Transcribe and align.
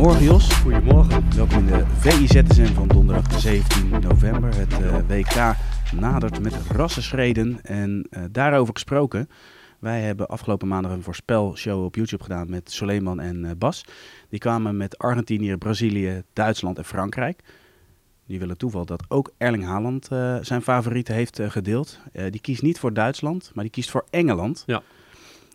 Goedemorgen 0.00 0.32
Jos, 0.32 0.54
Goedemorgen. 0.54 1.34
welkom 1.36 1.58
in 1.58 1.66
de 1.66 1.86
VIZSM 1.86 2.74
van 2.74 2.88
donderdag 2.88 3.40
17 3.40 3.88
november. 4.00 4.56
Het 4.56 4.72
eh, 4.72 4.98
WK 5.06 5.56
nadert 6.00 6.40
met 6.42 6.54
rassenschreden 6.54 7.58
en 7.62 8.06
eh, 8.10 8.22
daarover 8.30 8.74
gesproken. 8.74 9.28
Wij 9.78 10.00
hebben 10.00 10.28
afgelopen 10.28 10.68
maandag 10.68 10.92
een 10.92 11.02
voorspelshow 11.02 11.84
op 11.84 11.94
YouTube 11.94 12.22
gedaan 12.22 12.50
met 12.50 12.70
Soleiman 12.70 13.20
en 13.20 13.44
eh, 13.44 13.50
Bas. 13.58 13.84
Die 14.28 14.38
kwamen 14.38 14.76
met 14.76 14.98
Argentinië, 14.98 15.56
Brazilië, 15.56 16.22
Duitsland 16.32 16.78
en 16.78 16.84
Frankrijk. 16.84 17.42
Die 18.30 18.38
willen 18.38 18.56
toeval 18.56 18.84
dat 18.84 19.04
ook 19.08 19.32
Erling 19.38 19.64
Haaland 19.64 20.08
eh, 20.08 20.36
zijn 20.40 20.62
favorieten 20.62 21.14
heeft 21.14 21.40
gedeeld. 21.42 21.98
Eh, 22.12 22.30
die 22.30 22.40
kiest 22.40 22.62
niet 22.62 22.78
voor 22.78 22.92
Duitsland, 22.92 23.50
maar 23.54 23.64
die 23.64 23.72
kiest 23.72 23.90
voor 23.90 24.04
Engeland. 24.10 24.62
Ja. 24.66 24.82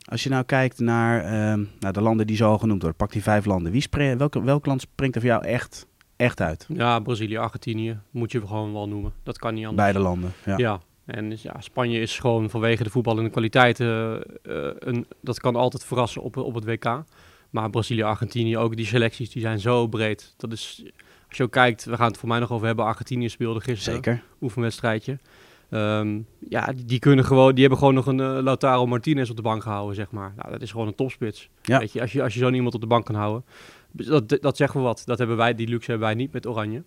Als 0.05 0.23
je 0.23 0.29
nou 0.29 0.43
kijkt 0.43 0.79
naar, 0.79 1.23
ehm, 1.23 1.63
naar 1.79 1.93
de 1.93 2.01
landen 2.01 2.27
die 2.27 2.35
zo 2.35 2.49
al 2.49 2.57
genoemd 2.57 2.81
worden, 2.81 2.97
pak 2.99 3.11
die 3.11 3.23
vijf 3.23 3.45
landen. 3.45 3.71
Wie 3.71 3.81
spre- 3.81 4.15
welk, 4.17 4.33
welk 4.33 4.65
land 4.65 4.81
springt 4.81 5.15
er 5.15 5.21
voor 5.21 5.29
jou 5.29 5.45
echt, 5.45 5.87
echt 6.15 6.41
uit? 6.41 6.65
Ja, 6.73 6.99
Brazilië, 6.99 7.37
Argentinië 7.37 7.97
moet 8.11 8.31
je 8.31 8.39
gewoon 8.39 8.73
wel 8.73 8.87
noemen. 8.87 9.13
Dat 9.23 9.37
kan 9.37 9.53
niet 9.53 9.65
anders. 9.65 9.81
Beide 9.81 9.99
landen. 9.99 10.33
Ja. 10.45 10.57
Ja. 10.57 10.79
En 11.05 11.37
ja, 11.41 11.55
Spanje 11.59 11.99
is 11.99 12.19
gewoon 12.19 12.49
vanwege 12.49 12.83
de 12.83 12.89
voetballende 12.89 13.29
kwaliteiten, 13.29 14.23
eh, 14.43 14.53
een, 14.79 15.05
dat 15.21 15.39
kan 15.39 15.55
altijd 15.55 15.85
verrassen 15.85 16.21
op, 16.21 16.37
op 16.37 16.55
het 16.55 16.65
WK. 16.65 17.03
Maar 17.49 17.69
Brazilië, 17.69 18.03
Argentinië, 18.03 18.57
ook 18.57 18.75
die 18.75 18.85
selecties, 18.85 19.29
die 19.29 19.41
zijn 19.41 19.59
zo 19.59 19.87
breed. 19.87 20.33
Dat 20.37 20.51
is, 20.51 20.83
als 21.27 21.37
je 21.37 21.43
ook 21.43 21.51
kijkt, 21.51 21.85
we 21.85 21.95
gaan 21.95 22.07
het 22.07 22.17
voor 22.17 22.29
mij 22.29 22.39
nog 22.39 22.51
over 22.51 22.67
hebben, 22.67 22.85
Argentinië 22.85 23.29
speelde 23.29 23.59
gisteren, 23.61 23.93
Zeker. 24.03 24.23
oefenwedstrijdje. 24.41 25.17
Ehm, 25.75 26.19
ja, 26.49 26.73
die, 26.85 26.99
kunnen 26.99 27.25
gewoon, 27.25 27.51
die 27.51 27.59
hebben 27.59 27.79
gewoon 27.79 27.93
nog 27.93 28.05
een 28.07 28.19
eh, 28.19 28.37
Lautaro 28.43 28.85
Martinez 28.85 29.29
op 29.29 29.35
de 29.35 29.41
bank 29.41 29.63
gehouden, 29.63 29.95
zeg 29.95 30.11
maar. 30.11 30.33
Nou, 30.35 30.51
dat 30.51 30.61
is 30.61 30.71
gewoon 30.71 30.87
een 30.87 30.95
topspits. 30.95 31.49
Ja. 31.61 31.79
Weet 31.79 31.91
je, 31.91 32.01
als 32.01 32.11
je, 32.11 32.23
als 32.23 32.33
je 32.33 32.39
zo'n 32.39 32.53
iemand 32.53 32.73
op 32.73 32.81
de 32.81 32.87
bank 32.87 33.05
kan 33.05 33.15
houden. 33.15 33.45
Dat, 33.91 34.37
dat 34.41 34.57
zeggen 34.57 34.79
we 34.79 34.85
wat. 34.85 35.01
Dat 35.05 35.17
hebben 35.17 35.37
wij, 35.37 35.55
die 35.55 35.67
luxe 35.67 35.89
hebben 35.89 36.07
wij 36.07 36.17
niet 36.17 36.33
met 36.33 36.47
Oranje. 36.47 36.83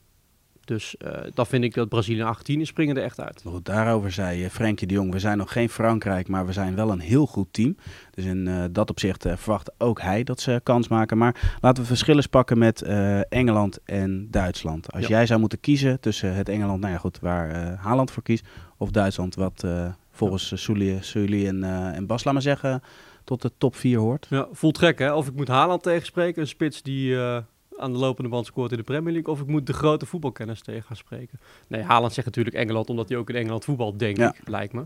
Dus 0.64 0.97
eh, 0.97 1.12
dan 1.34 1.47
vind 1.47 1.64
ik 1.64 1.75
dat 1.75 1.89
Brazilië 1.89 2.20
en 2.20 2.27
Argentinië 2.27 2.64
springen 2.67 2.97
er 2.97 3.03
echt 3.03 3.20
uit. 3.20 3.42
Goed, 3.47 3.64
daarover 3.64 4.12
zei 4.12 4.45
eh, 4.45 4.50
Frenkie 4.50 4.86
de 4.86 4.95
Jong, 4.95 5.12
we 5.12 5.19
zijn 5.19 5.39
nog 5.39 5.52
geen 5.52 5.69
Frankrijk, 5.69 6.28
maar 6.28 6.47
we 6.47 6.52
zijn 6.52 6.75
wel 6.75 6.91
een 6.91 7.00
heel 7.00 7.27
goed 7.27 7.52
team. 7.52 7.77
Dus 8.11 8.25
in 8.25 8.69
dat 8.73 8.91
opzicht 8.91 9.27
verwacht 9.34 9.70
ook 9.78 10.00
hij 10.00 10.25
dat 10.25 10.41
ze 10.41 10.61
kans 10.62 10.89
maken. 10.89 11.19
Maar 11.19 11.56
laten 11.61 11.83
we 11.83 11.89
verschillen 11.89 12.28
pakken 12.30 12.58
met 12.58 12.83
Engeland 13.28 13.78
en 13.84 14.27
Duitsland. 14.30 14.92
Als 14.92 15.02
Ja. 15.02 15.08
jij 15.08 15.27
zou 15.27 15.41
moeten 15.41 15.61
kiezen 15.61 16.00
tussen 16.00 16.34
het 16.34 16.48
Engeland, 16.48 16.80
nou 16.80 16.92
ja 16.92 16.98
goed, 16.98 17.19
waar 17.20 17.77
Haaland 17.77 18.11
voor 18.11 18.23
kiest, 18.23 18.47
of 18.79 18.91
Duitsland, 18.91 19.34
wat 19.34 19.62
eh, 19.65 19.93
volgens 20.11 20.51
ja. 20.51 20.57
Sully, 20.57 20.98
Sully 21.03 21.47
en, 21.47 21.65
eh, 21.65 21.97
en 21.97 22.07
Bas, 22.07 22.25
laat 22.25 22.33
maar 22.33 22.43
zeggen, 22.43 22.83
tot 23.25 23.43
de 23.43 23.51
top 23.59 23.77
4 23.77 23.98
hoort. 23.98 24.27
Ja, 24.31 24.48
voelt 24.53 24.79
gek 24.79 24.98
hè. 24.98 25.15
Of 25.15 25.27
ik 25.27 25.35
moet 25.35 25.48
Haaland 25.48 25.83
tegenspreken, 25.83 26.41
een 26.43 26.48
spits 26.48 26.83
die 26.83 27.17
eh, 27.17 27.39
aan 27.79 27.93
de 27.93 27.98
lopende 27.98 28.31
band 28.31 28.47
scoort 28.47 28.70
in 28.70 28.77
de 28.77 28.83
Premier 28.83 29.12
League. 29.12 29.33
Of 29.33 29.41
ik 29.41 29.47
moet 29.47 29.67
de 29.67 29.73
grote 29.73 30.07
voetbalkennis 30.07 30.61
tegen 30.62 30.83
gaan 30.83 30.97
spreken. 30.97 31.41
Nee, 31.69 31.83
Haaland 31.83 32.12
zegt 32.12 32.27
natuurlijk 32.27 32.57
Engeland, 32.57 32.91
omdat 32.91 33.09
hij 33.09 33.19
ook 33.19 33.29
in 33.31 33.37
Engeland 33.37 33.65
voetbal, 33.65 33.97
denk 33.97 34.17
Ja. 34.17 34.29
ik, 34.35 34.48
lijkt 34.48 34.73
me. 34.73 34.85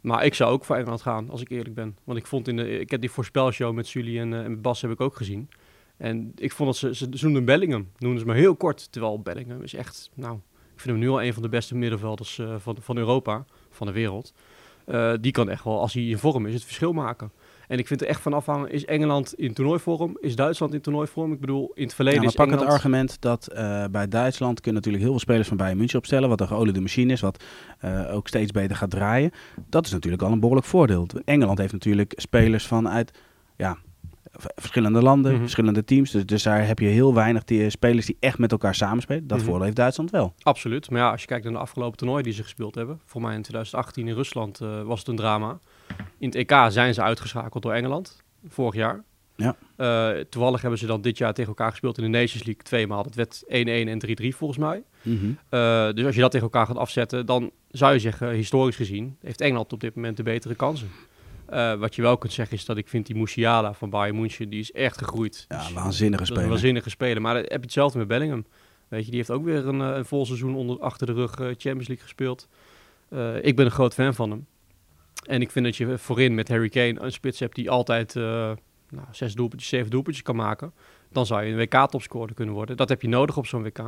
Maar 0.00 0.24
ik 0.24 0.34
zou 0.34 0.52
ook 0.52 0.64
voor 0.64 0.76
Engeland 0.76 1.02
gaan, 1.02 1.30
als 1.30 1.40
ik 1.40 1.48
eerlijk 1.50 1.74
ben. 1.74 1.96
Want 2.04 2.18
ik 2.18 2.26
vond 2.26 2.48
in 2.48 2.56
de, 2.56 2.78
ik 2.78 2.90
heb 2.90 3.00
die 3.00 3.10
voorspelshow 3.10 3.74
met 3.74 3.86
Sully 3.86 4.18
en, 4.18 4.32
eh, 4.32 4.44
en 4.44 4.60
Bas 4.60 4.80
heb 4.82 4.90
ik 4.90 5.00
ook 5.00 5.16
gezien. 5.16 5.48
En 5.96 6.32
ik 6.36 6.52
vond 6.52 6.68
dat 6.68 6.78
ze, 6.78 6.94
ze, 6.94 7.18
ze 7.18 7.24
noemden 7.24 7.44
Bellingham, 7.44 7.88
noemden 7.98 8.20
ze 8.20 8.26
maar 8.26 8.36
heel 8.36 8.56
kort. 8.56 8.92
Terwijl 8.92 9.20
Bellingham 9.20 9.62
is 9.62 9.74
echt, 9.74 10.10
nou, 10.14 10.38
ik 10.74 10.80
vind 10.80 10.96
hem 10.96 10.98
nu 10.98 11.08
al 11.08 11.22
een 11.22 11.32
van 11.32 11.42
de 11.42 11.48
beste 11.48 11.74
middenvelders 11.74 12.38
eh, 12.38 12.54
van, 12.58 12.76
van 12.80 12.96
Europa, 12.96 13.44
van 13.70 13.86
de 13.86 13.92
wereld. 13.92 14.32
Eh, 14.84 15.12
die 15.20 15.32
kan 15.32 15.48
echt 15.48 15.64
wel, 15.64 15.80
als 15.80 15.92
hij 15.92 16.02
in 16.02 16.18
vorm 16.18 16.46
is, 16.46 16.54
het 16.54 16.64
verschil 16.64 16.92
maken. 16.92 17.32
En 17.68 17.78
ik 17.78 17.86
vind 17.86 18.00
er 18.00 18.06
echt 18.06 18.20
van 18.20 18.32
afhangen, 18.32 18.70
is 18.70 18.84
Engeland 18.84 19.34
in 19.34 19.54
toernooivorm? 19.54 20.18
Is 20.20 20.36
Duitsland 20.36 20.74
in 20.74 20.80
toernooivorm? 20.80 21.32
Ik 21.32 21.40
bedoel, 21.40 21.70
in 21.74 21.82
het 21.82 21.94
verleden 21.94 22.20
Ja, 22.20 22.24
maar 22.24 22.34
is 22.34 22.38
pak 22.38 22.46
Engeland... 22.46 22.68
het 22.68 22.78
argument 22.78 23.20
dat 23.20 23.46
eh, 23.46 23.84
bij 23.90 24.08
Duitsland 24.08 24.60
kunnen 24.60 24.74
natuurlijk 24.74 25.02
heel 25.02 25.12
veel 25.12 25.22
spelers 25.22 25.48
van 25.48 25.56
Bayern 25.56 25.78
München 25.78 25.98
opstellen, 25.98 26.28
wat 26.28 26.40
een 26.40 26.46
geoliede 26.46 26.80
machine 26.80 27.12
is, 27.12 27.20
wat 27.20 27.44
ook 28.10 28.28
steeds 28.28 28.50
beter 28.50 28.76
gaat 28.76 28.90
draaien. 28.90 29.30
Dat 29.68 29.86
is 29.86 29.92
natuurlijk 29.92 30.22
al 30.22 30.32
een 30.32 30.40
behoorlijk 30.40 30.66
voordeel. 30.66 31.06
Engeland 31.24 31.58
heeft 31.58 31.72
natuurlijk 31.72 32.12
spelers 32.16 32.66
vanuit 32.66 33.10
ja, 33.56 33.78
verschillende 34.36 35.02
landen, 35.02 35.32
Mhm. 35.32 35.40
verschillende 35.40 35.84
teams. 35.84 36.10
Dus, 36.10 36.26
dus 36.26 36.42
daar 36.42 36.66
heb 36.66 36.78
je 36.78 36.86
heel 36.86 37.14
weinig 37.14 37.44
die, 37.44 37.70
spelers 37.70 38.06
die 38.06 38.16
echt 38.20 38.38
met 38.38 38.52
elkaar 38.52 38.74
samenspelen. 38.74 39.26
Dat 39.26 39.36
Mhm. 39.38 39.46
voordeel 39.46 39.64
heeft 39.64 39.76
Duitsland 39.76 40.10
wel. 40.10 40.34
Absoluut. 40.42 40.90
Maar 40.90 41.00
ja, 41.00 41.10
als 41.10 41.20
je 41.20 41.26
kijkt 41.26 41.44
naar 41.44 41.52
de 41.52 41.58
afgelopen 41.58 41.96
toernooien 41.96 42.24
die 42.24 42.32
ze 42.32 42.42
gespeeld 42.42 42.74
hebben. 42.74 43.00
Voor 43.04 43.20
mij 43.20 43.34
in 43.34 43.42
2018 43.42 44.08
in 44.08 44.14
Rusland 44.14 44.60
eh, 44.60 44.82
was 44.82 44.98
het 44.98 45.08
een 45.08 45.16
drama. 45.16 45.58
In 46.18 46.26
het 46.28 46.34
EK 46.34 46.66
zijn 46.68 46.94
ze 46.94 47.02
uitgeschakeld 47.02 47.62
door 47.62 47.72
Engeland. 47.72 48.22
Vorig 48.48 48.74
jaar. 48.74 49.02
Ja. 49.36 49.56
Eh, 49.76 50.20
toevallig 50.28 50.60
hebben 50.60 50.78
ze 50.78 50.86
dan 50.86 51.00
dit 51.00 51.18
jaar 51.18 51.32
tegen 51.34 51.48
elkaar 51.50 51.70
gespeeld 51.70 51.98
in 51.98 52.04
de 52.04 52.18
Nations 52.18 52.44
League 52.44 52.62
twee 52.62 52.86
maal. 52.86 53.04
Het 53.04 53.14
werd 53.14 53.42
1-1 53.46 53.88
en 53.88 53.98
3-3 53.98 54.36
volgens 54.36 54.58
mij. 54.58 54.82
Mhm. 55.02 55.24
Eh, 55.48 55.88
dus 55.92 56.04
als 56.04 56.14
je 56.14 56.20
dat 56.20 56.30
tegen 56.30 56.46
elkaar 56.46 56.66
gaat 56.66 56.76
afzetten, 56.76 57.26
dan 57.26 57.50
zou 57.70 57.92
je 57.92 57.98
zeggen, 57.98 58.30
historisch 58.30 58.76
gezien, 58.76 59.16
heeft 59.20 59.40
Engeland 59.40 59.72
op 59.72 59.80
dit 59.80 59.94
moment 59.94 60.16
de 60.16 60.22
betere 60.22 60.54
kansen. 60.54 60.88
Eh, 61.54 61.74
wat 61.74 61.94
je 61.94 62.02
wel 62.02 62.18
kunt 62.18 62.32
zeggen 62.32 62.56
is 62.56 62.64
dat 62.64 62.76
ik 62.76 62.88
vind 62.88 63.06
die 63.06 63.16
Musiala 63.16 63.72
van 63.74 63.90
Bayern 63.90 64.16
München, 64.20 64.48
die 64.48 64.60
is 64.60 64.72
echt 64.72 64.98
gegroeid. 64.98 65.44
Ja, 65.48 65.58
Dus 65.58 65.72
waanzinnige 65.72 66.24
speler. 66.24 66.48
waanzinnige 66.48 66.90
speler. 66.90 67.22
Maar 67.22 67.34
heb 67.36 67.48
je 67.50 67.58
hetzelfde 67.58 67.98
met 67.98 68.08
Bellingham. 68.08 68.44
Weet 68.88 69.04
je, 69.04 69.08
die 69.08 69.16
heeft 69.18 69.30
ook 69.30 69.44
weer 69.44 69.66
een, 69.66 69.80
eh, 69.80 69.96
een 69.96 70.04
vol 70.04 70.26
seizoen 70.26 70.54
onder, 70.54 70.78
achter 70.80 71.06
de 71.06 71.12
rug 71.12 71.30
eh, 71.30 71.46
Champions 71.46 71.86
League 71.88 72.04
gespeeld. 72.04 72.48
Ik 73.42 73.56
ben 73.56 73.64
een 73.64 73.70
groot 73.70 73.94
fan 73.94 74.14
van 74.14 74.30
hem. 74.30 74.46
En 75.26 75.40
ik 75.40 75.50
vind 75.50 75.64
dat 75.64 75.76
je 75.76 75.98
voorin 75.98 76.34
met 76.34 76.48
Harry 76.48 76.68
Kane 76.68 77.00
een 77.00 77.12
spits 77.12 77.40
hebt 77.40 77.54
die 77.54 77.70
altijd 77.70 78.14
nou, 78.14 79.06
zes 79.10 79.34
doelpuntjes, 79.34 79.70
zeven 79.70 79.90
doelpuntjes 79.90 80.24
kan 80.24 80.36
maken. 80.36 80.72
Dan 81.12 81.26
zou 81.26 81.42
je 81.44 81.52
een 81.52 81.58
WK-topscorer 81.58 82.34
kunnen 82.34 82.54
worden. 82.54 82.76
Dat 82.76 82.88
heb 82.88 83.02
je 83.02 83.08
nodig 83.08 83.36
op 83.36 83.46
zo'n 83.46 83.62
WK. 83.62 83.78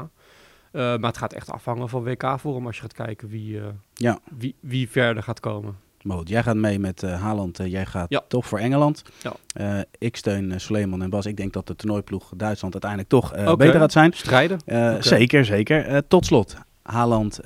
Maar 0.73 0.99
het 1.01 1.17
gaat 1.19 1.33
echt 1.33 1.51
afhangen 1.51 1.89
van 1.89 2.03
WK-vorm 2.05 2.67
als 2.67 2.77
je 2.77 2.83
gaat 2.83 2.93
kijken 2.93 3.29
wie, 3.29 3.61
Ja. 3.95 4.19
wie, 4.37 4.55
wie 4.61 4.89
verder 4.91 5.23
gaat 5.23 5.41
komen. 5.41 5.77
Maar 6.07 6.17
goed, 6.17 6.29
jij 6.29 6.43
gaat 6.43 6.57
mee 6.57 6.79
met 6.79 7.03
eh, 7.03 7.21
Haaland, 7.21 7.59
eh, 7.59 7.67
jij 7.71 7.87
gaat 7.87 8.07
Ja. 8.09 8.23
toch 8.29 8.47
voor 8.47 8.59
Engeland. 8.59 9.03
Ja. 9.23 9.33
Eh, 9.53 9.85
ik 9.99 10.17
steun 10.17 10.61
Suleiman 10.61 11.03
en 11.03 11.11
Bas. 11.11 11.27
Ik 11.27 11.37
denk 11.37 11.53
dat 11.53 11.67
de 11.67 11.77
toernooiploeg 11.77 12.33
Duitsland 12.37 12.73
uiteindelijk 12.73 13.11
toch 13.11 13.57
beter 13.57 13.81
gaat 13.81 13.93
zijn. 13.93 14.13
Strijden. 14.13 14.59
Zeker, 15.01 15.45
zeker. 15.45 16.07
Tot 16.09 16.27
slot, 16.27 16.57
Haaland 16.83 17.41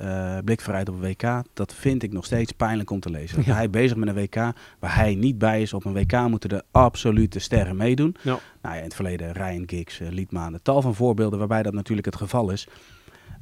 blikt 0.45 0.63
vooruit 0.63 0.89
op 0.89 0.95
een 0.95 1.01
WK. 1.01 1.43
Dat 1.53 1.73
vind 1.73 2.03
ik 2.03 2.13
nog 2.13 2.25
steeds 2.25 2.51
pijnlijk 2.51 2.89
om 2.89 2.99
te 2.99 3.09
lezen. 3.09 3.43
Ja. 3.45 3.53
Hij 3.53 3.69
bezig 3.69 3.97
met 3.97 4.07
een 4.07 4.15
WK 4.15 4.35
waar 4.79 4.95
hij 4.95 5.15
niet 5.15 5.37
bij 5.37 5.61
is. 5.61 5.73
Op 5.73 5.85
een 5.85 5.93
WK 5.93 6.27
moeten 6.27 6.49
de 6.49 6.63
absolute 6.71 7.39
sterren 7.39 7.75
meedoen. 7.75 8.15
Ja. 8.21 8.39
Nou 8.61 8.75
ja, 8.75 8.75
in 8.75 8.83
het 8.83 8.95
verleden 8.95 9.31
Ryan 9.31 9.63
Giggs, 9.65 9.99
Liedmanen, 10.09 10.61
tal 10.61 10.81
van 10.81 10.95
voorbeelden 10.95 11.39
waarbij 11.39 11.63
dat 11.63 11.73
natuurlijk 11.73 12.05
het 12.05 12.15
geval 12.15 12.49
is. 12.49 12.67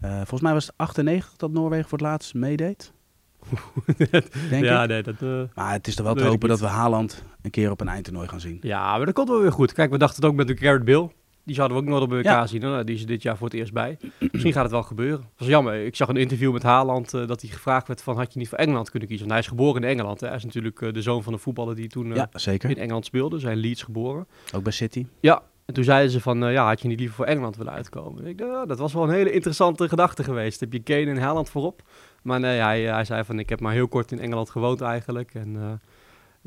Volgens 0.01 0.41
mij 0.41 0.53
was 0.53 0.65
het 0.65 0.73
98 0.77 1.33
dat 1.37 1.51
Noorwegen 1.51 1.89
voor 1.89 1.97
het 1.97 2.07
laatst 2.07 2.33
meedeed. 2.33 2.91
Denk 4.49 4.63
ja, 4.63 4.83
ik. 4.83 4.89
nee, 4.89 5.03
dat... 5.03 5.21
Uh, 5.21 5.41
Maar 5.55 5.71
het 5.71 5.87
is 5.87 5.95
toch 5.95 6.05
wel 6.05 6.15
te 6.15 6.23
hopen 6.23 6.49
dat 6.49 6.59
we 6.59 6.65
Haaland 6.65 7.23
een 7.41 7.51
keer 7.51 7.71
op 7.71 7.81
een 7.81 7.87
eindtoernooi 7.87 8.27
gaan 8.27 8.39
zien. 8.39 8.57
Ja, 8.61 8.97
maar 8.97 9.05
dat 9.05 9.15
komt 9.15 9.29
wel 9.29 9.41
weer 9.41 9.51
goed. 9.51 9.73
Kijk, 9.73 9.91
we 9.91 9.97
dachten 9.97 10.21
het 10.21 10.31
ook 10.31 10.37
met 10.37 10.47
de 10.47 10.57
Garrett 10.57 10.85
Bill. 10.85 11.09
Die 11.43 11.55
zouden 11.57 11.77
we 11.77 11.83
ook 11.83 11.89
nooit 11.89 12.03
op 12.19 12.23
Ja. 12.23 12.47
zien. 12.47 12.61
Nou, 12.61 12.83
die 12.83 12.95
is 12.95 13.01
er 13.01 13.07
dit 13.07 13.21
jaar 13.21 13.37
voor 13.37 13.47
het 13.47 13.55
eerst 13.55 13.73
bij. 13.73 13.97
Misschien 14.31 14.53
gaat 14.53 14.63
het 14.63 14.71
wel 14.71 14.83
gebeuren. 14.83 15.19
Dat 15.19 15.29
was 15.37 15.47
jammer. 15.47 15.85
Ik 15.85 15.95
zag 15.95 16.07
een 16.07 16.17
interview 16.17 16.53
met 16.53 16.63
Haaland 16.63 17.13
uh, 17.13 17.27
dat 17.27 17.41
hij 17.41 17.49
gevraagd 17.49 17.87
werd 17.87 18.01
van... 18.01 18.17
had 18.17 18.33
je 18.33 18.39
niet 18.39 18.49
voor 18.49 18.57
Engeland 18.57 18.89
kunnen 18.89 19.07
kiezen? 19.09 19.27
Want 19.27 19.39
hij 19.39 19.47
is 19.49 19.57
geboren 19.57 19.81
in 19.83 19.89
Engeland. 19.89 20.19
Hè? 20.21 20.27
Hij 20.27 20.35
is 20.35 20.43
natuurlijk 20.43 20.81
uh, 20.81 20.93
de 20.93 21.01
zoon 21.01 21.23
van 21.23 21.33
een 21.33 21.39
voetballer 21.39 21.75
die 21.75 21.87
toen 21.87 22.07
uh, 22.09 22.15
Ja, 22.15 22.29
zeker. 22.31 22.69
in 22.69 22.77
Engeland 22.77 23.05
speelde. 23.05 23.39
Zijn 23.39 23.57
Leeds 23.57 23.83
geboren. 23.83 24.27
Ook 24.55 24.63
bij 24.63 24.71
City. 24.71 25.05
Ja, 25.19 25.41
en 25.69 25.75
toen 25.75 25.83
zeiden 25.83 26.11
ze 26.11 26.21
van... 26.21 26.43
uh, 26.43 26.53
ja, 26.53 26.67
had 26.67 26.81
je 26.81 26.87
niet 26.87 26.99
liever 26.99 27.15
voor 27.15 27.25
Engeland 27.25 27.57
willen 27.57 27.73
uitkomen? 27.73 28.23
En 28.23 28.29
ik 28.29 28.37
dacht, 28.37 28.51
ja, 28.51 28.65
dat 28.65 28.79
was 28.79 28.93
wel 28.93 29.03
een 29.03 29.09
hele 29.09 29.31
interessante 29.31 29.89
gedachte 29.89 30.23
geweest. 30.23 30.59
Heb 30.59 30.73
je 30.73 30.79
Kane 30.79 31.05
en 31.05 31.17
Haaland 31.17 31.49
voorop? 31.49 31.81
Maar 32.21 32.39
nee, 32.39 32.59
hij, 32.59 32.81
hij 32.81 33.05
zei 33.05 33.23
van... 33.23 33.39
ik 33.39 33.49
heb 33.49 33.59
maar 33.59 33.73
heel 33.73 33.87
kort 33.87 34.11
in 34.11 34.19
Engeland 34.19 34.49
gewoond 34.49 34.81
eigenlijk. 34.81 35.33
En... 35.33 35.79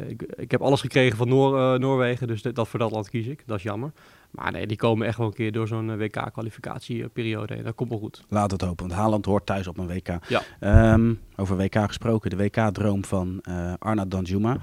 uh, 0.03 0.11
ik, 0.11 0.23
ik, 0.23 0.51
heb 0.51 0.63
alles 0.63 0.81
gekregen 0.81 1.17
van 1.17 1.29
Noor, 1.29 1.59
uh, 1.59 1.79
Noorwegen, 1.79 2.27
dus 2.27 2.43
dat, 2.43 2.69
voor 2.69 2.79
dat 2.79 2.91
land 2.91 3.09
kies 3.09 3.27
ik. 3.27 3.43
Dat 3.47 3.57
is 3.57 3.63
jammer. 3.63 3.93
Maar 4.31 4.53
nee, 4.53 4.67
die 4.67 4.77
komen 4.77 5.07
echt 5.07 5.19
wel 5.19 5.27
een 5.27 5.33
keer 5.33 5.53
door 5.53 5.69
zo'n 5.69 5.89
uh, 5.89 5.97
WK-kwalificatieperiode 5.97 7.55
heen. 7.55 7.65
Dat 7.65 7.75
komt 7.75 7.91
wel 7.91 7.99
goed. 7.99 8.25
Laat 8.29 8.51
het 8.51 8.61
hopen, 8.61 8.87
want 8.87 8.99
Haaland 9.01 9.25
hoort 9.25 9.47
thuis 9.47 9.67
op 9.67 9.79
een 9.79 9.87
WK. 9.87 10.09
Ja. 10.29 10.93
Um, 10.93 11.21
over 11.37 11.57
WK 11.57 11.77
gesproken, 11.79 12.31
de 12.31 12.37
WK-droom 12.37 13.05
van 13.05 13.41
uh, 13.49 13.73
Arna 13.79 14.05
Danjuma 14.05 14.57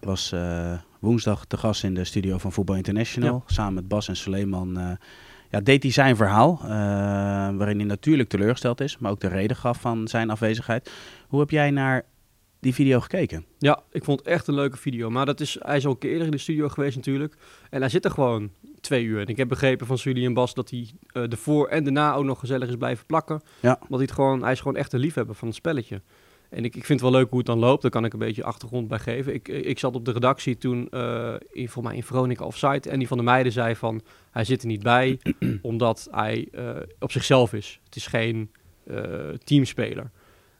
was 0.00 0.32
uh, 0.32 0.72
woensdag 0.98 1.44
te 1.44 1.56
gast 1.56 1.84
in 1.84 1.94
de 1.94 2.04
studio 2.04 2.38
van 2.38 2.52
Voetbal 2.52 2.76
International. 2.76 3.44
Ja. 3.46 3.54
Samen 3.54 3.74
met 3.74 3.88
Bas 3.88 4.08
en 4.08 4.16
Suleiman 4.16 4.98
ja, 5.50 5.60
deed 5.60 5.82
hij 5.82 5.92
zijn 5.92 6.16
verhaal, 6.16 6.58
eh, 6.62 6.68
waarin 7.56 7.76
hij 7.76 7.86
natuurlijk 7.86 8.28
teleurgesteld 8.28 8.80
is, 8.80 8.98
maar 8.98 9.10
ook 9.10 9.20
de 9.20 9.28
reden 9.28 9.56
gaf 9.56 9.80
van 9.80 10.08
zijn 10.08 10.30
afwezigheid. 10.30 10.90
Hoe 11.28 11.40
heb 11.40 11.50
jij 11.50 11.70
naar 11.70 12.04
die 12.60 12.74
video 12.74 13.00
gekeken? 13.00 13.44
Ja, 13.58 13.82
ik 13.90 14.04
vond 14.04 14.18
het 14.18 14.28
echt 14.28 14.46
een 14.46 14.54
leuke 14.54 14.76
video. 14.76 15.10
Maar 15.10 15.26
dat 15.26 15.40
is, 15.40 15.56
hij 15.60 15.76
is 15.76 15.84
al 15.84 15.90
een 15.90 15.98
keer 15.98 16.10
eerder 16.10 16.26
in 16.26 16.32
de 16.32 16.38
studio 16.38 16.68
geweest 16.68 16.96
natuurlijk. 16.96 17.34
En 17.70 17.80
hij 17.80 17.90
zit 17.90 18.04
er 18.04 18.10
gewoon 18.10 18.50
twee 18.80 19.04
uur. 19.04 19.20
En 19.20 19.26
ik 19.26 19.36
heb 19.36 19.48
begrepen 19.48 19.86
van 19.86 19.98
Sully 19.98 20.24
en 20.24 20.34
Bas 20.34 20.54
dat 20.54 20.70
hij 20.70 20.90
uh, 21.12 21.28
de 21.28 21.36
voor 21.36 21.68
en 21.68 21.84
daarna 21.84 22.14
ook 22.14 22.24
nog 22.24 22.38
gezellig 22.38 22.68
is 22.68 22.76
blijven 22.76 23.06
plakken. 23.06 23.42
Ja. 23.60 23.76
Want 23.78 23.90
hij, 23.90 24.00
het 24.00 24.12
gewoon, 24.12 24.42
hij 24.42 24.52
is 24.52 24.60
gewoon 24.60 24.76
echt 24.76 24.92
een 24.92 25.00
liefhebber 25.00 25.34
van 25.34 25.48
het 25.48 25.56
spelletje. 25.56 26.02
En 26.48 26.64
ik, 26.64 26.76
ik 26.76 26.84
vind 26.84 27.00
het 27.00 27.10
wel 27.10 27.20
leuk 27.20 27.28
hoe 27.28 27.38
het 27.38 27.46
dan 27.46 27.58
loopt. 27.58 27.82
Daar 27.82 27.90
kan 27.90 28.04
ik 28.04 28.12
een 28.12 28.18
beetje 28.18 28.44
achtergrond 28.44 28.88
bij 28.88 28.98
geven. 28.98 29.34
Ik, 29.34 29.48
ik 29.48 29.78
zat 29.78 29.94
op 29.94 30.04
de 30.04 30.12
redactie 30.12 30.58
toen, 30.58 30.88
uh, 30.90 31.34
in, 31.50 31.68
voor 31.68 31.82
mij 31.82 31.96
in 31.96 32.02
Veronica 32.02 32.44
Offsite. 32.44 32.90
En 32.90 32.98
die 32.98 33.08
van 33.08 33.16
de 33.16 33.22
meiden 33.22 33.52
zei 33.52 33.76
van, 33.76 34.02
hij 34.30 34.44
zit 34.44 34.60
er 34.60 34.66
niet 34.66 34.82
bij 34.82 35.18
omdat 35.62 36.08
hij 36.10 36.48
uh, 36.52 36.70
op 36.98 37.12
zichzelf 37.12 37.52
is. 37.52 37.80
Het 37.84 37.96
is 37.96 38.06
geen 38.06 38.50
teamspeler. 39.44 40.10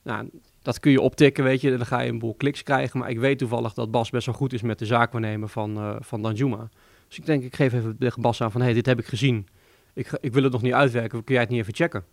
Nou, 0.03 0.31
dat 0.69 0.81
kun 0.81 0.91
je 0.91 1.01
optikken, 1.01 1.45
weet 1.45 1.61
je. 1.61 1.71
En 1.71 1.77
dan 1.77 1.87
ga 1.87 2.01
je 2.01 2.11
een 2.11 2.19
boel 2.19 2.35
kliks 2.35 2.63
krijgen. 2.63 2.99
Maar 2.99 3.11
ik 3.11 3.19
weet 3.19 3.39
toevallig 3.39 3.75
dat 3.75 3.91
Bas 3.91 4.11
best 4.11 4.27
wel 4.27 4.35
goed 4.35 4.53
is 4.53 4.63
met 4.63 4.79
de 4.79 4.87
zaakwaarnemer 4.87 5.49
van, 5.49 5.77
uh, 5.79 5.97
van 6.01 6.23
Danjuma. 6.23 6.69
Dus 7.09 7.19
ik 7.19 7.27
denk, 7.27 7.43
ik 7.45 7.55
geef 7.55 7.73
even 7.73 7.97
de 7.99 8.13
Bas 8.21 8.43
aan 8.43 8.51
van, 8.51 8.61
hey, 8.61 8.73
dit 8.73 8.87
heb 8.87 8.99
ik 8.99 9.07
gezien. 9.07 9.47
Ik, 9.93 10.19
ik 10.21 10.33
wil 10.33 10.43
het 10.43 10.53
nog 10.53 10.63
niet 10.63 10.73
uitwerken. 10.73 11.25
Kun 11.25 11.35
jij 11.35 11.43
het 11.43 11.53
niet 11.53 11.61
even 11.61 11.75
checken? 11.75 12.05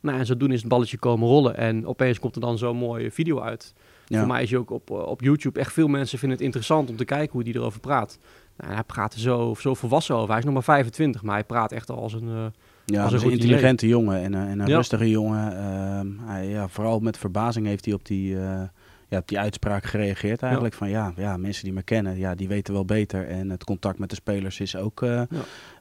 Nou, 0.00 0.18
en 0.18 0.26
zodoende 0.26 0.54
is 0.54 0.60
het 0.60 0.68
balletje 0.70 0.98
komen 0.98 1.28
rollen. 1.28 1.56
En 1.56 1.86
opeens 1.86 2.18
komt 2.18 2.34
er 2.34 2.40
dan 2.40 2.58
zo'n 2.58 2.76
mooie 2.76 3.10
video 3.10 3.40
uit. 3.40 3.74
Ja. 4.06 4.18
Voor 4.18 4.28
mij 4.28 4.42
is 4.42 4.50
hij 4.50 4.58
ook 4.58 4.70
op, 4.70 4.90
op 4.90 5.20
YouTube. 5.20 5.60
Echt 5.60 5.72
veel 5.72 5.88
mensen 5.88 6.18
vinden 6.18 6.36
het 6.36 6.46
interessant 6.46 6.90
om 6.90 6.96
te 6.96 7.04
kijken 7.04 7.32
hoe 7.32 7.42
hij 7.42 7.52
erover 7.52 7.80
praat. 7.80 8.18
Nou, 8.56 8.72
hij 8.72 8.82
praat 8.82 9.14
er 9.14 9.20
zo, 9.20 9.54
zo 9.58 9.74
volwassen 9.74 10.14
over. 10.14 10.28
Hij 10.28 10.38
is 10.38 10.44
nog 10.44 10.54
maar 10.54 10.62
25, 10.62 11.22
maar 11.22 11.34
hij 11.34 11.44
praat 11.44 11.72
echt 11.72 11.90
al 11.90 12.02
als 12.02 12.12
een... 12.12 12.28
Uh, 12.28 12.44
ja, 12.84 13.02
als 13.04 13.12
een, 13.12 13.24
een 13.24 13.30
intelligente 13.30 13.86
idee. 13.86 13.98
jongen 13.98 14.22
en, 14.22 14.34
en 14.34 14.60
een 14.60 14.66
ja. 14.66 14.76
rustige 14.76 15.10
jongen. 15.10 15.52
Uh, 15.52 16.28
hij, 16.28 16.48
ja, 16.48 16.68
vooral 16.68 16.98
met 16.98 17.18
verbazing 17.18 17.66
heeft 17.66 17.84
hij 17.84 17.94
op 17.94 18.06
die, 18.06 18.34
uh, 18.34 18.62
ja, 19.08 19.18
op 19.18 19.28
die 19.28 19.38
uitspraak 19.38 19.84
gereageerd 19.84 20.42
eigenlijk. 20.42 20.72
Ja. 20.72 20.78
Van 20.78 20.90
ja, 20.90 21.12
ja, 21.16 21.36
mensen 21.36 21.64
die 21.64 21.72
me 21.72 21.82
kennen, 21.82 22.18
ja, 22.18 22.34
die 22.34 22.48
weten 22.48 22.74
wel 22.74 22.84
beter. 22.84 23.28
En 23.28 23.50
het 23.50 23.64
contact 23.64 23.98
met 23.98 24.08
de 24.10 24.14
spelers 24.14 24.60
is 24.60 24.76
ook 24.76 25.00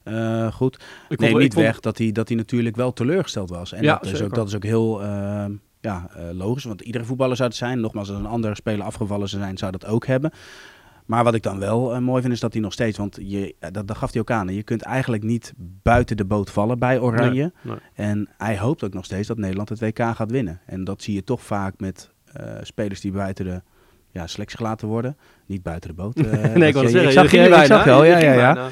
ja. 0.03 0.49
goed. 0.49 0.83
Ik 1.09 1.19
Neem 1.19 1.37
niet 1.37 1.53
weg 1.53 1.79
dat 1.79 1.97
hij, 1.97 2.11
dat 2.11 2.27
hij 2.27 2.37
natuurlijk 2.37 2.75
wel 2.75 2.93
teleurgesteld 2.93 3.49
was. 3.49 3.73
En 3.73 3.83
ja, 3.83 3.99
dat, 4.01 4.11
is 4.11 4.21
ook, 4.21 4.35
dat 4.35 4.47
is 4.47 4.55
ook 4.55 4.63
heel 4.63 5.01
ja, 5.81 6.09
logisch. 6.31 6.63
Want 6.63 6.81
iedere 6.81 7.05
voetballer 7.05 7.35
zou 7.35 7.49
het 7.49 7.57
zijn. 7.57 7.79
Nogmaals, 7.79 8.09
als 8.09 8.19
een 8.19 8.25
andere 8.25 8.55
speler 8.55 8.85
afgevallen 8.85 9.29
zou 9.29 9.41
zijn, 9.41 9.57
zou 9.57 9.71
dat 9.71 9.85
ook 9.85 10.05
hebben. 10.05 10.31
Maar 11.05 11.23
wat 11.23 11.33
ik 11.33 11.43
dan 11.43 11.59
wel 11.59 11.95
uh, 11.95 11.99
mooi 11.99 12.21
vind 12.21 12.33
is 12.33 12.39
dat 12.39 12.53
hij 12.53 12.61
nog 12.61 12.73
steeds, 12.73 12.97
want 12.97 13.17
je, 13.21 13.55
dat, 13.59 13.87
dat 13.87 13.97
gaf 13.97 14.11
hij 14.11 14.21
ook 14.21 14.31
aan. 14.31 14.47
Je 14.47 14.63
kunt 14.63 14.81
eigenlijk 14.81 15.23
niet 15.23 15.53
buiten 15.57 16.17
de 16.17 16.25
boot 16.25 16.49
vallen 16.49 16.79
bij 16.79 16.99
Oranje. 16.99 17.51
Nee, 17.61 17.73
nee. 17.73 18.07
En 18.07 18.29
hij 18.37 18.57
hoopt 18.57 18.83
ook 18.83 18.93
nog 18.93 19.05
steeds 19.05 19.27
dat 19.27 19.37
Nederland 19.37 19.69
het 19.69 19.79
WK 19.79 19.99
gaat 19.99 20.31
winnen. 20.31 20.59
En 20.65 20.83
dat 20.83 21.01
zie 21.01 21.13
je 21.13 21.23
toch 21.23 21.41
vaak 21.41 21.73
met 21.77 22.09
uh, 22.37 22.43
spelers 22.61 23.01
die 23.01 23.11
buiten 23.11 23.45
de 23.45 23.61
ja, 24.11 24.27
selectie 24.27 24.57
gelaten 24.57 24.87
worden. 24.87 25.17
Niet 25.45 25.63
buiten 25.63 25.89
de 25.89 25.95
boot. 25.95 26.17
Uh, 26.17 26.31
nee, 26.55 26.69
ik, 26.69 26.81
je, 26.81 26.89
zeggen, 26.89 27.03
ik 27.03 27.11
zag 27.11 27.31
je, 27.31 27.39
ik 27.39 27.65
zag 27.65 27.83
wel, 27.83 28.03
ja, 28.03 28.17
ja, 28.17 28.33
ja. 28.33 28.69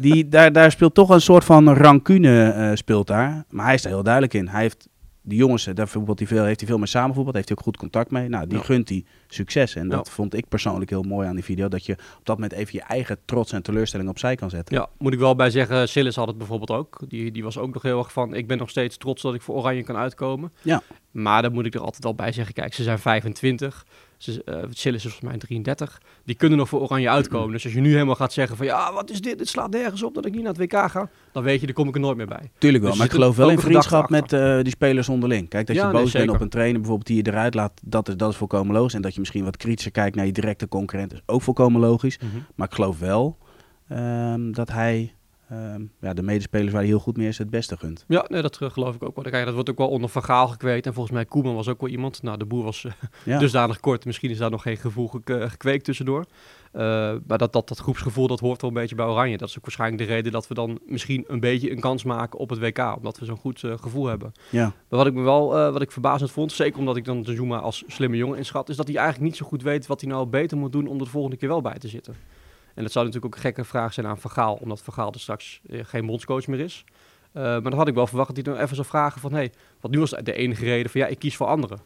Die, 0.00 0.28
daar, 0.28 0.52
daar 0.52 0.70
speelt 0.70 0.94
toch 0.94 1.10
een 1.10 1.20
soort 1.20 1.44
van 1.44 1.74
rancune 1.74 2.72
speelt 2.74 3.06
daar. 3.06 3.44
Maar 3.48 3.64
hij 3.64 3.74
is 3.74 3.84
er 3.84 3.90
heel 3.90 4.02
duidelijk 4.02 4.34
in. 4.34 4.48
Hij 4.48 4.60
heeft 4.60 4.88
die 5.30 5.38
jongens, 5.38 5.64
daar 5.64 5.88
voetbalt 5.88 6.18
hij 6.18 6.28
veel, 6.28 6.44
heeft 6.44 6.60
hij 6.60 6.68
veel 6.68 6.78
mee 6.78 6.86
samenvoetbald, 6.86 7.34
heeft 7.36 7.48
hij 7.48 7.56
ook 7.58 7.64
goed 7.64 7.76
contact 7.76 8.10
mee. 8.10 8.28
Nou, 8.28 8.46
die 8.46 8.58
Ja. 8.58 8.64
gunt 8.64 8.88
hij 8.88 9.04
succes. 9.28 9.74
En 9.74 9.88
dat 9.88 10.10
vond 10.10 10.34
ik 10.34 10.48
persoonlijk 10.48 10.90
heel 10.90 11.02
mooi 11.02 11.28
aan 11.28 11.34
die 11.34 11.44
video. 11.44 11.68
Dat 11.68 11.86
je 11.86 11.92
op 11.92 12.20
dat 12.22 12.36
moment 12.36 12.52
even 12.52 12.70
je 12.72 12.82
eigen 12.82 13.18
trots 13.24 13.52
en 13.52 13.62
teleurstelling 13.62 14.08
opzij 14.08 14.34
kan 14.36 14.50
zetten. 14.50 14.74
Ja, 14.76 14.88
moet 14.98 15.12
ik 15.12 15.18
wel 15.18 15.36
bij 15.36 15.50
zeggen, 15.50 15.88
Sillis 15.88 16.16
had 16.16 16.26
het 16.28 16.38
bijvoorbeeld 16.38 16.70
ook. 16.70 16.98
Die, 17.08 17.30
die 17.30 17.42
was 17.42 17.58
ook 17.58 17.72
nog 17.74 17.82
heel 17.82 17.98
erg 17.98 18.12
van, 18.12 18.34
ik 18.34 18.46
ben 18.46 18.58
nog 18.58 18.70
steeds 18.70 18.96
trots 18.96 19.22
dat 19.22 19.34
ik 19.34 19.42
voor 19.42 19.54
Oranje 19.54 19.82
kan 19.82 19.96
uitkomen. 19.96 20.52
Ja. 20.62 20.82
Maar 21.10 21.42
dan 21.42 21.52
moet 21.52 21.66
ik 21.66 21.74
er 21.74 21.80
altijd 21.80 22.04
al 22.04 22.14
bij 22.14 22.32
zeggen, 22.32 22.54
kijk, 22.54 22.74
ze 22.74 22.82
zijn 22.82 22.98
25. 22.98 23.86
Ze, 24.20 24.44
eh 24.44 24.54
Sillis 24.70 25.04
is 25.04 25.10
volgens 25.12 25.30
mij 25.30 25.38
33. 25.38 26.00
Die 26.24 26.34
kunnen 26.34 26.58
nog 26.58 26.68
voor 26.68 26.80
Oranje 26.80 27.08
uitkomen. 27.08 27.52
Dus 27.52 27.64
als 27.64 27.72
je 27.72 27.80
nu 27.80 27.92
helemaal 27.92 28.14
gaat 28.14 28.32
zeggen 28.32 28.56
van, 28.56 28.66
ja, 28.66 28.92
wat 28.92 29.10
is 29.10 29.20
dit? 29.20 29.38
Het 29.38 29.48
slaat 29.48 29.70
nergens 29.70 30.02
op 30.02 30.14
dat 30.14 30.26
ik 30.26 30.32
niet 30.32 30.42
naar 30.42 30.52
het 30.52 30.72
WK 30.72 30.90
ga. 30.90 31.08
Dan 31.32 31.42
weet 31.42 31.60
je, 31.60 31.66
daar 31.66 31.74
kom 31.74 31.88
ik 31.88 31.94
er 31.94 32.00
nooit 32.00 32.16
meer 32.16 32.26
bij. 32.26 32.50
Tuurlijk 32.58 32.82
wel, 32.82 32.92
Dus 32.92 32.98
maar 33.00 33.08
ik 33.08 33.14
geloof 33.14 33.36
wel 33.36 33.50
in 33.50 33.58
vriendschap 33.58 34.10
met 34.10 34.32
eh, 34.32 34.56
die 34.62 34.70
spelers 34.72 35.08
onderling. 35.08 35.48
Kijk, 35.48 35.66
dat 35.66 35.76
Ja, 35.76 35.86
je 35.86 35.92
nee, 35.92 36.02
boos 36.02 36.12
bent 36.12 36.30
op 36.30 36.40
een 36.40 36.48
trainer 36.48 36.78
bijvoorbeeld 36.80 37.06
die 37.08 37.16
je 37.16 37.30
eruit 37.30 37.54
laat, 37.54 37.80
dat 37.84 38.08
is, 38.08 38.16
dat 38.16 38.30
is 38.30 38.36
volkomen 38.36 38.74
logisch. 38.74 38.94
En 38.94 39.02
dat 39.02 39.14
je 39.14 39.20
misschien 39.20 39.44
wat 39.44 39.56
kritischer 39.56 39.92
kijkt 39.92 40.16
naar 40.16 40.26
je 40.26 40.32
directe 40.32 40.68
concurrent 40.68 41.12
is 41.12 41.22
ook 41.26 41.42
volkomen 41.42 41.80
logisch. 41.80 42.18
Maar 42.54 42.66
ik 42.66 42.74
geloof 42.74 42.98
wel 42.98 43.38
ehm, 43.88 44.52
dat 44.52 44.70
hij 44.70 45.14
ehm, 45.50 45.82
ja, 46.00 46.14
de 46.14 46.22
medespelers 46.22 46.72
waar 46.72 46.80
hij 46.80 46.90
heel 46.90 46.98
goed 46.98 47.16
mee 47.16 47.28
is 47.28 47.38
het 47.38 47.50
beste 47.50 47.76
gunt. 47.76 48.04
Ja, 48.08 48.24
nee, 48.28 48.42
dat 48.42 48.60
eh, 48.60 48.70
geloof 48.70 48.94
ik 48.94 49.02
ook 49.02 49.14
wel. 49.14 49.24
Kijk, 49.30 49.44
dat 49.44 49.54
wordt 49.54 49.70
ook 49.70 49.78
wel 49.78 49.88
onder 49.88 50.10
Van 50.10 50.24
Gaal 50.24 50.48
gekweekt. 50.48 50.86
En 50.86 50.94
volgens 50.94 51.14
mij 51.14 51.24
Koeman 51.24 51.54
was 51.54 51.68
ook 51.68 51.80
wel 51.80 51.90
iemand. 51.90 52.22
Nou, 52.22 52.38
de 52.38 52.44
boer 52.44 52.64
was 52.64 52.84
eh, 52.84 52.92
Ja. 53.24 53.38
dusdanig 53.38 53.80
kort. 53.80 54.04
Misschien 54.04 54.30
is 54.30 54.38
daar 54.38 54.50
nog 54.50 54.62
geen 54.62 54.76
gevoel 54.76 55.10
eh, 55.24 55.50
gekweekt 55.50 55.84
tussendoor. 55.84 56.24
Maar 56.72 57.38
dat, 57.38 57.52
dat, 57.52 57.68
dat 57.68 57.78
groepsgevoel, 57.78 58.26
dat 58.26 58.40
hoort 58.40 58.60
wel 58.60 58.70
een 58.70 58.76
beetje 58.76 58.94
bij 58.94 59.06
Oranje. 59.06 59.36
Dat 59.36 59.48
is 59.48 59.56
ook 59.56 59.62
waarschijnlijk 59.64 60.02
de 60.02 60.14
reden 60.14 60.32
dat 60.32 60.48
we 60.48 60.54
dan 60.54 60.78
misschien 60.86 61.24
een 61.26 61.40
beetje 61.40 61.70
een 61.70 61.80
kans 61.80 62.04
maken 62.04 62.38
op 62.38 62.50
het 62.50 62.58
WK. 62.58 62.96
Omdat 62.96 63.18
we 63.18 63.24
zo'n 63.24 63.36
goed 63.36 63.60
gevoel 63.60 64.06
hebben. 64.06 64.32
ja. 64.50 64.62
Maar 64.62 64.98
wat 64.98 65.06
ik 65.06 65.14
me 65.14 65.22
wel, 65.22 65.48
wat 65.48 65.82
ik 65.82 65.92
verbazend 65.92 66.30
vond, 66.30 66.52
zeker 66.52 66.78
omdat 66.78 66.96
ik 66.96 67.04
dan 67.04 67.22
de 67.22 67.34
Zuma 67.34 67.58
als 67.58 67.84
slimme 67.86 68.16
jongen 68.16 68.38
inschat, 68.38 68.68
is 68.68 68.76
dat 68.76 68.86
hij 68.86 68.96
eigenlijk 68.96 69.26
niet 69.26 69.36
zo 69.36 69.46
goed 69.46 69.62
weet 69.62 69.86
wat 69.86 70.00
hij 70.00 70.10
nou 70.10 70.26
beter 70.26 70.56
moet 70.56 70.72
doen 70.72 70.86
om 70.86 70.98
er 70.98 71.04
de 71.04 71.10
volgende 71.10 71.36
keer 71.36 71.48
wel 71.48 71.60
bij 71.60 71.78
te 71.78 71.88
zitten. 71.88 72.14
En 72.74 72.82
dat 72.82 72.92
zou 72.92 73.04
natuurlijk 73.04 73.34
ook 73.34 73.38
een 73.40 73.46
gekke 73.46 73.64
vraag 73.64 73.92
zijn 73.92 74.06
aan 74.06 74.18
Van 74.18 74.30
Gaal, 74.30 74.58
omdat 74.62 74.80
Van 74.82 74.94
Gaal 74.94 75.12
er 75.12 75.20
straks 75.20 75.60
eh, 75.70 75.80
geen 75.82 76.06
bondscoach 76.06 76.46
meer 76.46 76.60
is. 76.60 76.84
Eh, 77.32 77.42
maar 77.42 77.62
dan 77.62 77.74
had 77.74 77.88
ik 77.88 77.94
wel 77.94 78.06
verwacht 78.06 78.34
dat 78.34 78.44
hij 78.44 78.54
dan 78.54 78.62
even 78.62 78.74
zou 78.76 78.88
vragen 78.88 79.20
van, 79.20 79.30
hé, 79.32 79.36
hey, 79.38 79.52
wat 79.80 79.90
nu 79.90 79.98
was 79.98 80.10
de 80.10 80.32
enige 80.32 80.64
reden 80.64 80.90
van, 80.90 81.00
ja, 81.00 81.06
ik 81.06 81.18
kies 81.18 81.36
voor 81.36 81.46
anderen. 81.46 81.78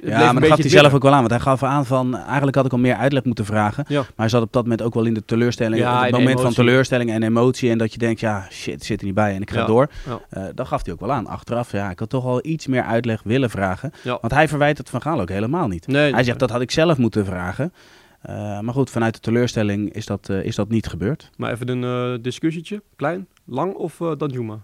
Het 0.00 0.08
Ja, 0.10 0.32
maar 0.32 0.40
dat 0.40 0.50
gaf 0.50 0.58
hij 0.58 0.68
zelf 0.68 0.94
ook 0.94 1.02
wel 1.02 1.12
aan. 1.12 1.18
Want 1.18 1.30
hij 1.30 1.40
gaf 1.40 1.62
aan 1.62 1.86
van, 1.86 2.16
eigenlijk 2.16 2.56
had 2.56 2.64
ik 2.66 2.72
al 2.72 2.78
meer 2.78 2.94
uitleg 2.94 3.24
moeten 3.24 3.44
vragen. 3.44 3.84
Ja. 3.88 3.98
Maar 3.98 4.12
hij 4.16 4.28
zat 4.28 4.42
op 4.42 4.52
dat 4.52 4.62
moment 4.62 4.82
ook 4.82 4.94
wel 4.94 5.04
in 5.04 5.14
de 5.14 5.24
teleurstelling. 5.24 5.80
Ja, 5.80 5.96
op 5.98 6.02
het 6.02 6.12
moment 6.12 6.40
van 6.40 6.52
teleurstelling 6.52 7.10
en 7.10 7.22
emotie. 7.22 7.70
En 7.70 7.78
dat 7.78 7.92
je 7.92 7.98
denkt, 7.98 8.20
ja, 8.20 8.46
shit, 8.50 8.84
zit 8.84 9.00
er 9.00 9.06
niet 9.06 9.14
bij 9.14 9.34
en 9.34 9.42
ik 9.42 9.50
ga 9.50 9.60
Ja. 9.60 9.66
door. 9.66 9.90
Eh, 10.28 10.44
dat 10.54 10.66
gaf 10.66 10.84
hij 10.84 10.92
ook 10.92 11.00
wel 11.00 11.12
aan. 11.12 11.26
Achteraf, 11.26 11.72
ja, 11.72 11.90
ik 11.90 11.98
had 11.98 12.10
toch 12.10 12.24
al 12.24 12.46
iets 12.46 12.66
meer 12.66 12.82
uitleg 12.82 13.22
willen 13.24 13.50
vragen. 13.50 13.92
Ja. 14.02 14.18
Want 14.20 14.32
hij 14.32 14.48
verwijt 14.48 14.78
het 14.78 14.90
Van 14.90 15.02
Gaal 15.02 15.20
ook 15.20 15.28
helemaal 15.28 15.68
niet. 15.68 15.86
Nee, 15.86 16.12
Hij 16.12 16.24
zegt, 16.24 16.38
dat 16.38 16.50
had 16.50 16.60
ik 16.60 16.70
zelf 16.70 16.98
moeten 16.98 17.24
vragen. 17.24 17.72
Eh, 18.20 18.60
maar 18.60 18.74
goed, 18.74 18.90
vanuit 18.90 19.14
de 19.14 19.20
teleurstelling 19.20 19.92
is 19.92 20.06
dat, 20.06 20.28
eh, 20.28 20.44
is 20.44 20.54
dat 20.54 20.68
niet 20.68 20.86
gebeurd. 20.86 21.30
Maar 21.36 21.52
even 21.52 21.68
een 21.68 22.14
eh, 22.16 22.22
discussietje, 22.22 22.82
klein, 22.96 23.26
lang 23.44 23.74
of 23.74 23.96
Danjuma? 23.96 24.58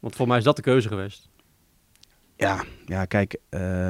Want 0.00 0.16
voor 0.16 0.26
mij 0.28 0.38
is 0.38 0.44
dat 0.44 0.56
de 0.56 0.62
keuze 0.62 0.88
geweest. 0.88 1.30
Ja, 2.36 2.64
ja 2.86 3.04
kijk, 3.04 3.36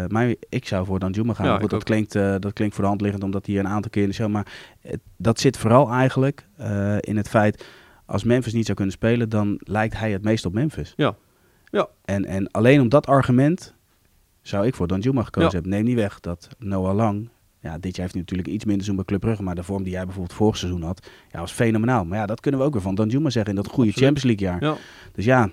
maar 0.09 0.35
ik 0.49 0.67
zou 0.67 0.87
voor 0.87 0.99
Danjuma 0.99 1.35
gaan. 1.35 1.47
Ja, 1.47 1.59
Goed, 1.59 1.71
dat, 1.71 1.85
klinkt, 1.85 2.13
dat 2.13 2.53
klinkt 2.53 2.75
voor 2.75 2.83
de 2.85 2.89
hand 2.91 3.01
liggend 3.01 3.23
omdat 3.23 3.47
hij 3.47 3.59
een 3.59 3.69
aantal 3.69 3.91
keer 3.91 4.03
in 4.03 4.09
de 4.09 4.15
show... 4.15 4.31
Maar 4.31 4.47
het- 4.81 5.01
dat 5.17 5.41
zit 5.41 5.57
vooral 5.57 5.91
eigenlijk 5.91 6.47
in 7.01 7.17
het 7.17 7.29
feit... 7.29 7.65
als 8.07 8.25
Memphis 8.25 8.53
niet 8.53 8.65
zou 8.65 8.77
kunnen 8.77 8.95
spelen, 8.95 9.29
dan 9.29 9.61
lijkt 9.65 9.99
hij 9.99 10.13
het 10.13 10.23
meest 10.23 10.45
op 10.47 10.53
Memphis. 10.53 10.93
Ja. 10.97 11.15
Ja. 11.71 11.89
En, 12.05 12.25
en 12.25 12.51
alleen 12.51 12.81
om 12.81 12.89
dat 12.89 13.07
argument 13.07 13.75
zou 14.41 14.67
ik 14.67 14.75
voor 14.75 14.87
Danjuma 14.87 15.23
gekozen 15.23 15.49
Ja. 15.49 15.55
hebben. 15.55 15.71
Neem 15.73 15.85
niet 15.85 15.97
weg 15.97 16.21
dat 16.21 16.49
Noah 16.59 16.95
Lang... 16.95 17.29
Ja, 17.63 17.79
dit 17.79 17.97
jaar 17.97 18.01
heeft 18.01 18.13
hij 18.13 18.21
natuurlijk 18.21 18.49
iets 18.49 18.65
minder 18.65 18.85
seizoen 18.85 18.97
bij 18.97 19.05
Club 19.05 19.21
Brugge... 19.21 19.43
maar 19.43 19.55
de 19.55 19.63
vorm 19.63 19.83
die 19.83 19.93
jij 19.93 20.05
bijvoorbeeld 20.05 20.37
vorig 20.37 20.57
seizoen 20.57 20.83
had... 20.83 21.07
Ja, 21.31 21.41
was 21.41 21.53
fenomenaal. 21.53 22.05
Maar 22.05 22.19
ja, 22.19 22.27
dat 22.27 22.41
kunnen 22.41 22.61
we 22.61 22.67
ook 22.67 22.73
weer 22.73 22.83
van 22.83 22.95
Danjuma 22.95 23.31
zeggen... 23.31 23.51
in 23.51 23.63
dat 23.63 23.67
goede 23.67 23.91
Absoluut. 23.91 24.15
Champions 24.15 24.41
League 24.41 24.61
jaar. 24.61 24.73
Ja. 24.73 24.83
Dus 25.13 25.25
ja, 25.25 25.51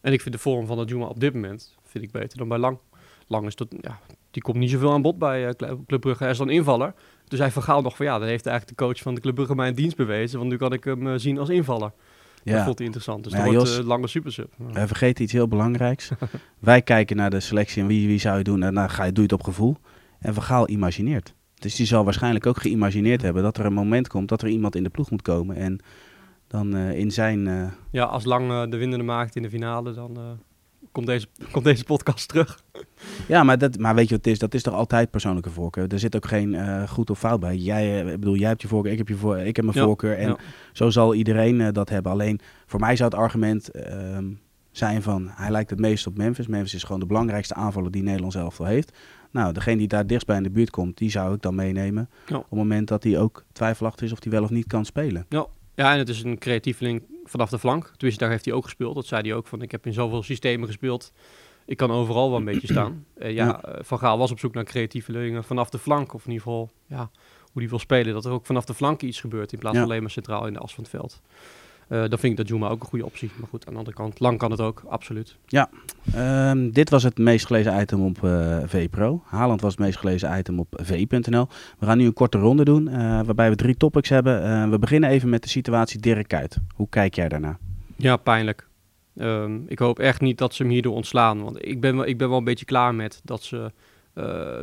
En 0.00 0.12
ik 0.12 0.20
vind 0.20 0.34
de 0.34 0.40
vorm 0.40 0.66
van 0.66 0.76
Danjuma 0.76 1.06
op 1.06 1.20
dit 1.20 1.34
moment 1.34 1.76
vind 1.84 2.04
ik 2.04 2.10
beter 2.10 2.38
dan 2.38 2.48
bij 2.48 2.58
Lang. 2.58 2.78
Lang 3.26 3.46
is 3.46 3.56
dat, 3.56 3.68
ja, 3.80 3.98
die 4.30 4.42
komt 4.42 4.56
niet 4.56 4.70
zoveel 4.70 4.92
aan 4.92 5.02
bod 5.02 5.18
bij 5.18 5.46
eh, 5.46 5.54
Cl- 5.54 5.84
Club 5.86 6.00
Brugge. 6.00 6.22
Hij 6.22 6.32
is 6.32 6.38
dan 6.38 6.50
invaller. 6.50 6.94
Dus 7.28 7.38
hij 7.38 7.50
vergaal 7.50 7.82
nog 7.82 7.96
van 7.96 8.06
ja, 8.06 8.18
dan 8.18 8.28
heeft 8.28 8.46
eigenlijk 8.46 8.78
de 8.78 8.84
coach 8.84 8.98
van 8.98 9.14
de 9.14 9.20
Club 9.20 9.34
Brugge 9.34 9.54
mij 9.54 9.68
een 9.68 9.74
dienst 9.74 9.96
bewezen. 9.96 10.38
Want 10.38 10.50
nu 10.50 10.56
kan 10.56 10.72
ik 10.72 10.84
hem 10.84 11.06
eh, 11.06 11.14
zien 11.16 11.38
als 11.38 11.48
invaller. 11.48 11.92
Dat 12.44 12.54
ja. 12.54 12.64
vond 12.64 12.76
hij 12.76 12.86
interessant. 12.86 13.24
Dus 13.24 13.32
Maar 13.32 13.42
dat 13.42 13.52
ja, 13.52 13.58
wordt 13.58 13.78
eh, 13.78 13.84
Lange 13.84 14.06
supersub. 14.06 14.52
Ja. 14.58 14.72
Wij 14.72 14.86
vergeten 14.86 15.24
iets 15.24 15.32
heel 15.32 15.48
belangrijks. 15.48 16.10
Wij 16.58 16.82
kijken 16.82 17.16
naar 17.16 17.30
de 17.30 17.40
selectie 17.40 17.82
en 17.82 17.88
wie, 17.88 18.06
wie 18.06 18.18
zou 18.18 18.38
je 18.38 18.44
doen. 18.44 18.62
En 18.62 18.74
dan 18.74 18.90
ga 18.90 19.04
je, 19.04 19.12
doe 19.12 19.24
je 19.24 19.30
het 19.30 19.40
op 19.40 19.46
gevoel. 19.46 19.76
En 20.18 20.34
Van 20.34 20.42
Gaal 20.42 20.68
imagineert. 20.68 21.34
Dus 21.60 21.74
die 21.74 21.86
zal 21.86 22.04
waarschijnlijk 22.04 22.46
ook 22.46 22.60
geïmagineerd 22.60 23.22
hebben 23.22 23.42
dat 23.42 23.58
er 23.58 23.64
een 23.64 23.72
moment 23.72 24.08
komt 24.08 24.28
dat 24.28 24.42
er 24.42 24.48
iemand 24.48 24.76
in 24.76 24.82
de 24.82 24.88
ploeg 24.88 25.10
moet 25.10 25.22
komen. 25.22 25.56
En 25.56 25.78
dan 26.46 26.74
eh, 26.74 26.98
in 26.98 27.10
zijn... 27.10 27.46
eh, 27.48 27.66
Ja, 27.90 28.04
als 28.04 28.24
Lang 28.24 28.50
eh, 28.50 28.62
de 28.70 28.76
winnende 28.76 29.04
maakt 29.04 29.36
in 29.36 29.42
de 29.42 29.50
finale, 29.50 29.92
dan 29.92 30.18
komt, 30.92 31.06
deze, 31.06 31.26
komt 31.50 31.64
deze 31.64 31.84
podcast 31.84 32.28
terug. 32.28 32.62
Ja, 33.28 33.42
maar, 33.42 33.58
dat, 33.58 33.78
maar 33.78 33.94
weet 33.94 34.08
je 34.08 34.14
wat 34.14 34.24
het 34.24 34.32
is? 34.32 34.38
Dat 34.38 34.54
is 34.54 34.62
toch 34.62 34.74
altijd 34.74 35.10
persoonlijke 35.10 35.50
voorkeur. 35.50 35.88
Er 35.92 35.98
zit 35.98 36.16
ook 36.16 36.26
geen 36.26 36.88
goed 36.88 37.10
of 37.10 37.18
fout 37.18 37.40
bij. 37.40 37.56
Jij, 37.56 38.00
ik 38.00 38.20
bedoel, 38.20 38.36
jij 38.36 38.48
hebt 38.48 38.62
je 38.62 38.68
voorkeur, 38.68 38.92
ik 38.92 38.98
heb, 38.98 39.08
je 39.08 39.16
voor, 39.16 39.38
ik 39.38 39.56
heb 39.56 39.64
mijn 39.64 39.76
Ja, 39.78 39.84
voorkeur. 39.84 40.16
En 40.16 40.28
ja. 40.28 40.36
zo 40.72 40.90
zal 40.90 41.14
iedereen 41.14 41.72
dat 41.72 41.88
hebben. 41.88 42.12
Alleen 42.12 42.40
voor 42.66 42.80
mij 42.80 42.96
zou 42.96 43.10
het 43.10 43.18
argument 43.18 43.70
ehm, 43.70 44.26
zijn 44.80 45.02
van... 45.02 45.28
hij 45.30 45.50
lijkt 45.50 45.70
het 45.70 45.78
meest 45.80 46.06
op 46.06 46.16
Memphis. 46.16 46.46
Memphis 46.46 46.74
is 46.74 46.82
gewoon 46.82 47.00
de 47.00 47.06
belangrijkste 47.06 47.54
aanvaller 47.54 47.90
die 47.90 48.02
Nederland 48.02 48.32
zelf 48.32 48.56
wel 48.58 48.66
heeft. 48.66 48.98
Nou, 49.30 49.52
degene 49.52 49.76
die 49.76 49.88
daar 49.88 50.06
dichtst 50.06 50.26
bij 50.26 50.36
in 50.36 50.42
de 50.42 50.50
buurt 50.50 50.70
komt... 50.70 50.98
die 50.98 51.10
zou 51.10 51.34
ik 51.34 51.42
dan 51.42 51.54
meenemen. 51.54 52.10
Ja. 52.26 52.36
Op 52.36 52.42
het 52.48 52.58
moment 52.58 52.88
dat 52.88 53.02
hij 53.02 53.18
ook 53.18 53.44
twijfelachtig 53.52 54.06
is 54.06 54.12
of 54.12 54.22
hij 54.22 54.32
wel 54.32 54.42
of 54.42 54.50
niet 54.50 54.66
kan 54.66 54.84
spelen. 54.84 55.26
Ja, 55.28 55.46
Ja, 55.74 55.92
en 55.92 55.98
het 55.98 56.08
is 56.08 56.22
een 56.22 56.38
creatieveling 56.38 57.02
vanaf 57.24 57.50
de 57.50 57.58
flank. 57.58 57.84
Tenminste, 57.96 58.18
daar 58.24 58.30
heeft 58.32 58.44
hij 58.44 58.54
ook 58.54 58.64
gespeeld. 58.64 58.94
Dat 58.94 59.06
zei 59.06 59.22
hij 59.22 59.34
ook, 59.34 59.46
van 59.46 59.62
ik 59.62 59.70
heb 59.70 59.86
in 59.86 59.92
zoveel 59.92 60.22
systemen 60.22 60.66
gespeeld. 60.66 61.12
Ik 61.66 61.76
kan 61.76 61.90
overal 61.90 62.28
wel 62.30 62.38
een 62.38 62.44
beetje 62.44 62.72
staan. 62.74 63.04
Uh, 63.18 63.30
ja, 63.32 63.46
Ja. 63.46 63.62
eh, 63.62 63.84
Van 63.84 63.98
Gaal 63.98 64.18
was 64.18 64.30
op 64.30 64.38
zoek 64.38 64.54
naar 64.54 64.64
creatievelingen 64.64 65.44
vanaf 65.44 65.70
de 65.70 65.78
flank. 65.78 66.14
Of 66.14 66.24
in 66.26 66.30
ieder 66.32 66.46
geval, 66.46 66.70
ja, 66.86 67.10
hoe 67.52 67.60
die 67.60 67.68
wil 67.68 67.78
spelen. 67.78 68.12
Dat 68.12 68.24
er 68.24 68.32
ook 68.32 68.46
vanaf 68.46 68.64
de 68.64 68.74
flank 68.74 69.02
iets 69.02 69.20
gebeurt 69.20 69.52
in 69.52 69.58
plaats 69.58 69.76
van 69.76 69.84
alleen 69.84 70.00
maar 70.02 70.10
centraal 70.10 70.46
in 70.46 70.52
de 70.52 70.58
as 70.58 70.74
van 70.74 70.82
het 70.84 70.92
veld. 70.92 71.20
Eh, 71.90 71.98
dan 71.98 72.18
vind 72.18 72.32
ik 72.32 72.36
dat 72.36 72.48
Juma 72.48 72.68
ook 72.68 72.80
een 72.80 72.88
goede 72.88 73.04
optie. 73.04 73.30
Maar 73.38 73.48
goed, 73.48 73.66
aan 73.66 73.72
de 73.72 73.78
andere 73.78 73.96
kant, 73.96 74.20
lang 74.20 74.38
kan 74.38 74.50
het 74.50 74.60
ook, 74.60 74.82
absoluut. 74.88 75.36
Ehm, 76.14 76.70
dit 76.70 76.90
was 76.90 77.02
het 77.02 77.18
meest 77.18 77.46
gelezen 77.46 77.80
item 77.80 78.00
op 78.00 78.24
eh 78.24 78.58
VPro. 78.66 79.22
Haaland 79.24 79.60
was 79.60 79.70
het 79.70 79.80
meest 79.80 79.98
gelezen 79.98 80.38
item 80.38 80.58
op 80.58 80.80
vi.nl. 80.82 81.48
We 81.78 81.86
gaan 81.86 81.98
nu 81.98 82.04
een 82.04 82.12
korte 82.12 82.38
ronde 82.38 82.64
doen, 82.64 82.88
eh, 82.88 82.98
waarbij 83.00 83.50
we 83.50 83.56
drie 83.56 83.76
topics 83.76 84.08
hebben. 84.08 84.70
We 84.70 84.78
beginnen 84.78 85.10
even 85.10 85.28
met 85.28 85.42
de 85.42 85.48
situatie 85.48 86.00
Dirk 86.00 86.28
Kuyt. 86.28 86.58
Hoe 86.74 86.88
kijk 86.88 87.14
jij 87.14 87.28
daarna? 87.28 87.58
Ja, 87.96 88.16
pijnlijk. 88.16 88.68
Ehm, 89.16 89.58
ik 89.66 89.78
hoop 89.78 89.98
echt 89.98 90.20
niet 90.20 90.38
dat 90.38 90.54
ze 90.54 90.62
hem 90.62 90.72
hierdoor 90.72 90.94
ontslaan. 90.94 91.42
Want 91.42 91.66
ik 91.66 91.80
ben 91.80 91.96
wel, 91.96 92.06
ik 92.06 92.18
ben 92.18 92.28
wel 92.28 92.38
een 92.38 92.44
beetje 92.44 92.64
klaar 92.64 92.94
met 92.94 93.20
dat 93.24 93.42
ze 93.42 93.72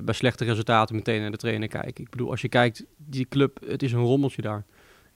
bij 0.04 0.14
slechte 0.14 0.46
resultaten 0.46 0.96
meteen 0.96 1.22
naar 1.22 1.32
de 1.32 1.38
trainer 1.38 1.68
kijken. 1.68 2.04
Ik 2.04 2.10
bedoel, 2.10 2.30
als 2.30 2.42
je 2.42 2.50
kijkt, 2.50 2.86
die 2.98 3.26
club, 3.30 3.60
het 3.68 3.84
is 3.84 3.92
een 3.92 4.00
rommeltje 4.00 4.42
daar. 4.42 4.66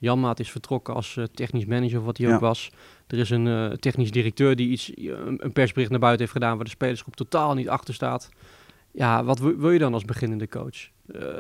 Janmaat 0.01 0.39
is 0.39 0.51
vertrokken 0.51 0.93
als 0.93 1.17
eh, 1.17 1.23
technisch 1.33 1.65
manager, 1.65 1.99
of 1.99 2.05
wat 2.05 2.17
hij 2.17 2.27
Ja. 2.27 2.33
ook 2.33 2.39
was. 2.39 2.69
Er 3.07 3.17
is 3.17 3.29
een 3.29 3.47
eh, 3.47 3.69
technisch 3.71 4.11
directeur 4.11 4.55
die 4.55 4.69
iets, 4.69 4.93
eh, 4.93 5.05
een 5.37 5.51
persbericht 5.53 5.91
naar 5.91 5.99
buiten 5.99 6.21
heeft 6.21 6.31
gedaan... 6.37 6.55
waar 6.55 6.63
de 6.65 6.69
spelersgroep 6.71 7.15
totaal 7.15 7.53
niet 7.53 7.69
achter 7.69 7.93
staat. 7.93 8.29
Ja, 8.91 9.23
wat 9.23 9.39
wil, 9.39 9.71
je 9.71 9.79
dan 9.79 9.93
als 9.93 10.05
beginnende 10.05 10.47
coach? 10.47 10.89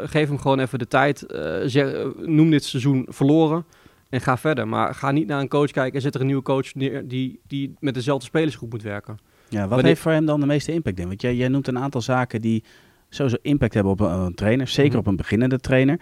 Geef 0.03 0.27
hem 0.27 0.37
gewoon 0.37 0.59
even 0.59 0.79
de 0.79 0.87
tijd. 0.87 1.25
zeg- 1.65 1.93
noem 2.25 2.49
dit 2.49 2.63
seizoen 2.63 3.05
verloren 3.09 3.65
en 4.09 4.21
ga 4.21 4.37
verder. 4.37 4.67
Maar 4.67 4.95
ga 4.95 5.11
niet 5.11 5.27
naar 5.27 5.39
een 5.41 5.47
coach 5.47 5.71
kijken 5.71 5.93
en 5.95 6.01
zet 6.01 6.15
er 6.15 6.19
een 6.21 6.25
nieuwe 6.27 6.41
coach 6.41 6.73
neer 6.75 7.07
die, 7.07 7.39
die 7.47 7.73
met 7.79 7.93
dezelfde 7.93 8.25
spelersgroep 8.25 8.71
moet 8.71 8.81
werken. 8.81 9.17
Ja, 9.49 9.59
wat 9.59 9.69
Wanneer- 9.69 9.87
heeft 9.87 10.01
voor 10.01 10.11
hem 10.11 10.25
dan 10.25 10.39
de 10.39 10.45
meeste 10.45 10.73
impact 10.73 10.99
in? 10.99 11.07
Want 11.07 11.21
jij, 11.21 11.35
jij 11.35 11.47
noemt 11.47 11.67
een 11.67 11.79
aantal 11.79 12.01
zaken 12.01 12.41
die 12.41 12.63
sowieso 13.09 13.37
impact 13.41 13.73
hebben 13.73 13.91
op 13.91 13.99
een, 13.99 14.11
een 14.11 14.35
trainer. 14.35 14.67
Zeker 14.67 14.89
Mhm. 14.91 14.99
op 14.99 15.07
een 15.07 15.15
beginnende 15.15 15.59
trainer. 15.59 15.99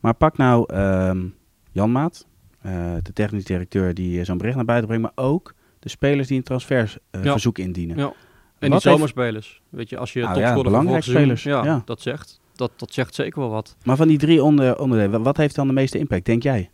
Maar 0.00 0.14
pak 0.14 0.36
nou 0.36 0.64
ehm 0.74 1.26
Jan 1.76 1.92
Maat, 1.92 2.26
eh, 2.60 2.94
de 3.02 3.12
technisch 3.12 3.44
directeur 3.44 3.94
die 3.94 4.18
eh, 4.20 4.24
zo'n 4.24 4.38
bericht 4.38 4.56
naar 4.56 4.64
buiten 4.64 4.88
brengt. 4.88 5.04
Maar 5.16 5.24
ook 5.24 5.54
de 5.78 5.88
spelers 5.88 6.28
die 6.28 6.36
een 6.36 6.42
transferverzoek 6.42 7.58
indienen. 7.58 7.96
Ja. 7.96 8.12
En 8.58 8.70
Wat 8.70 8.82
die 8.82 8.90
zomerspelers. 8.90 9.62
Weet 9.68 9.88
je, 9.88 9.98
als 9.98 10.12
je 10.12 10.20
nou, 10.22 10.38
ja, 10.38 10.54
belangrijke 10.62 11.10
spelers, 11.10 11.42
Ja, 11.42 11.64
ja. 11.64 11.82
dat 11.84 12.00
zegt. 12.00 12.40
Dat, 12.54 12.70
dat 12.76 12.92
zegt 12.92 13.14
zeker 13.14 13.40
wel 13.40 13.50
wat. 13.50 13.76
Maar 13.84 13.96
van 13.96 14.08
die 14.08 14.18
drie 14.18 14.42
onder, 14.42 14.78
onderdelen, 14.78 15.10
wa- 15.12 15.20
wat 15.20 15.36
heeft 15.36 15.54
dan 15.54 15.66
de 15.66 15.72
meeste 15.72 15.98
impact, 15.98 16.24
denk 16.24 16.42
jij? 16.42 16.70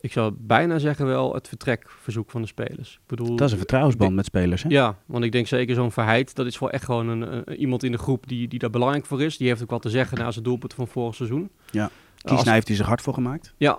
Ik 0.00 0.12
zou 0.12 0.34
bijna 0.38 0.78
zeggen 0.78 1.06
wel 1.06 1.34
het 1.34 1.48
vertrekverzoek 1.48 2.30
van 2.30 2.40
de 2.42 2.46
spelers. 2.48 2.92
Ik 2.94 3.00
bedoel, 3.06 3.36
Dat 3.36 3.46
is 3.46 3.52
een 3.52 3.58
vertrouwensband 3.58 4.14
met 4.14 4.24
spelers, 4.24 4.62
hè? 4.62 4.68
Ja, 4.68 4.96
want 5.06 5.24
ik 5.24 5.32
denk 5.32 5.46
zeker 5.46 5.74
zo'n 5.74 5.92
Verheid, 5.92 6.34
dat 6.34 6.46
is 6.46 6.58
wel 6.58 6.70
echt 6.70 6.84
gewoon 6.84 7.08
een, 7.08 7.32
een- 7.36 7.54
iemand 7.56 7.82
in 7.82 7.92
de 7.92 7.98
groep 7.98 8.28
die, 8.28 8.48
die 8.48 8.58
daar 8.58 8.70
belangrijk 8.70 9.06
voor 9.06 9.22
is. 9.22 9.36
Die 9.36 9.48
heeft 9.48 9.62
ook 9.62 9.70
wat 9.70 9.82
te 9.82 9.90
zeggen 9.90 10.18
na 10.18 10.30
zijn 10.30 10.44
doelpunt 10.44 10.74
van 10.74 10.88
vorig 10.88 11.14
seizoen. 11.14 11.50
Ja. 11.70 11.90
Kiesna 12.34 12.52
heeft 12.52 12.66
hij 12.68 12.76
zich 12.76 12.86
hard 12.86 13.02
voor 13.02 13.14
gemaakt. 13.14 13.54
Ja. 13.56 13.78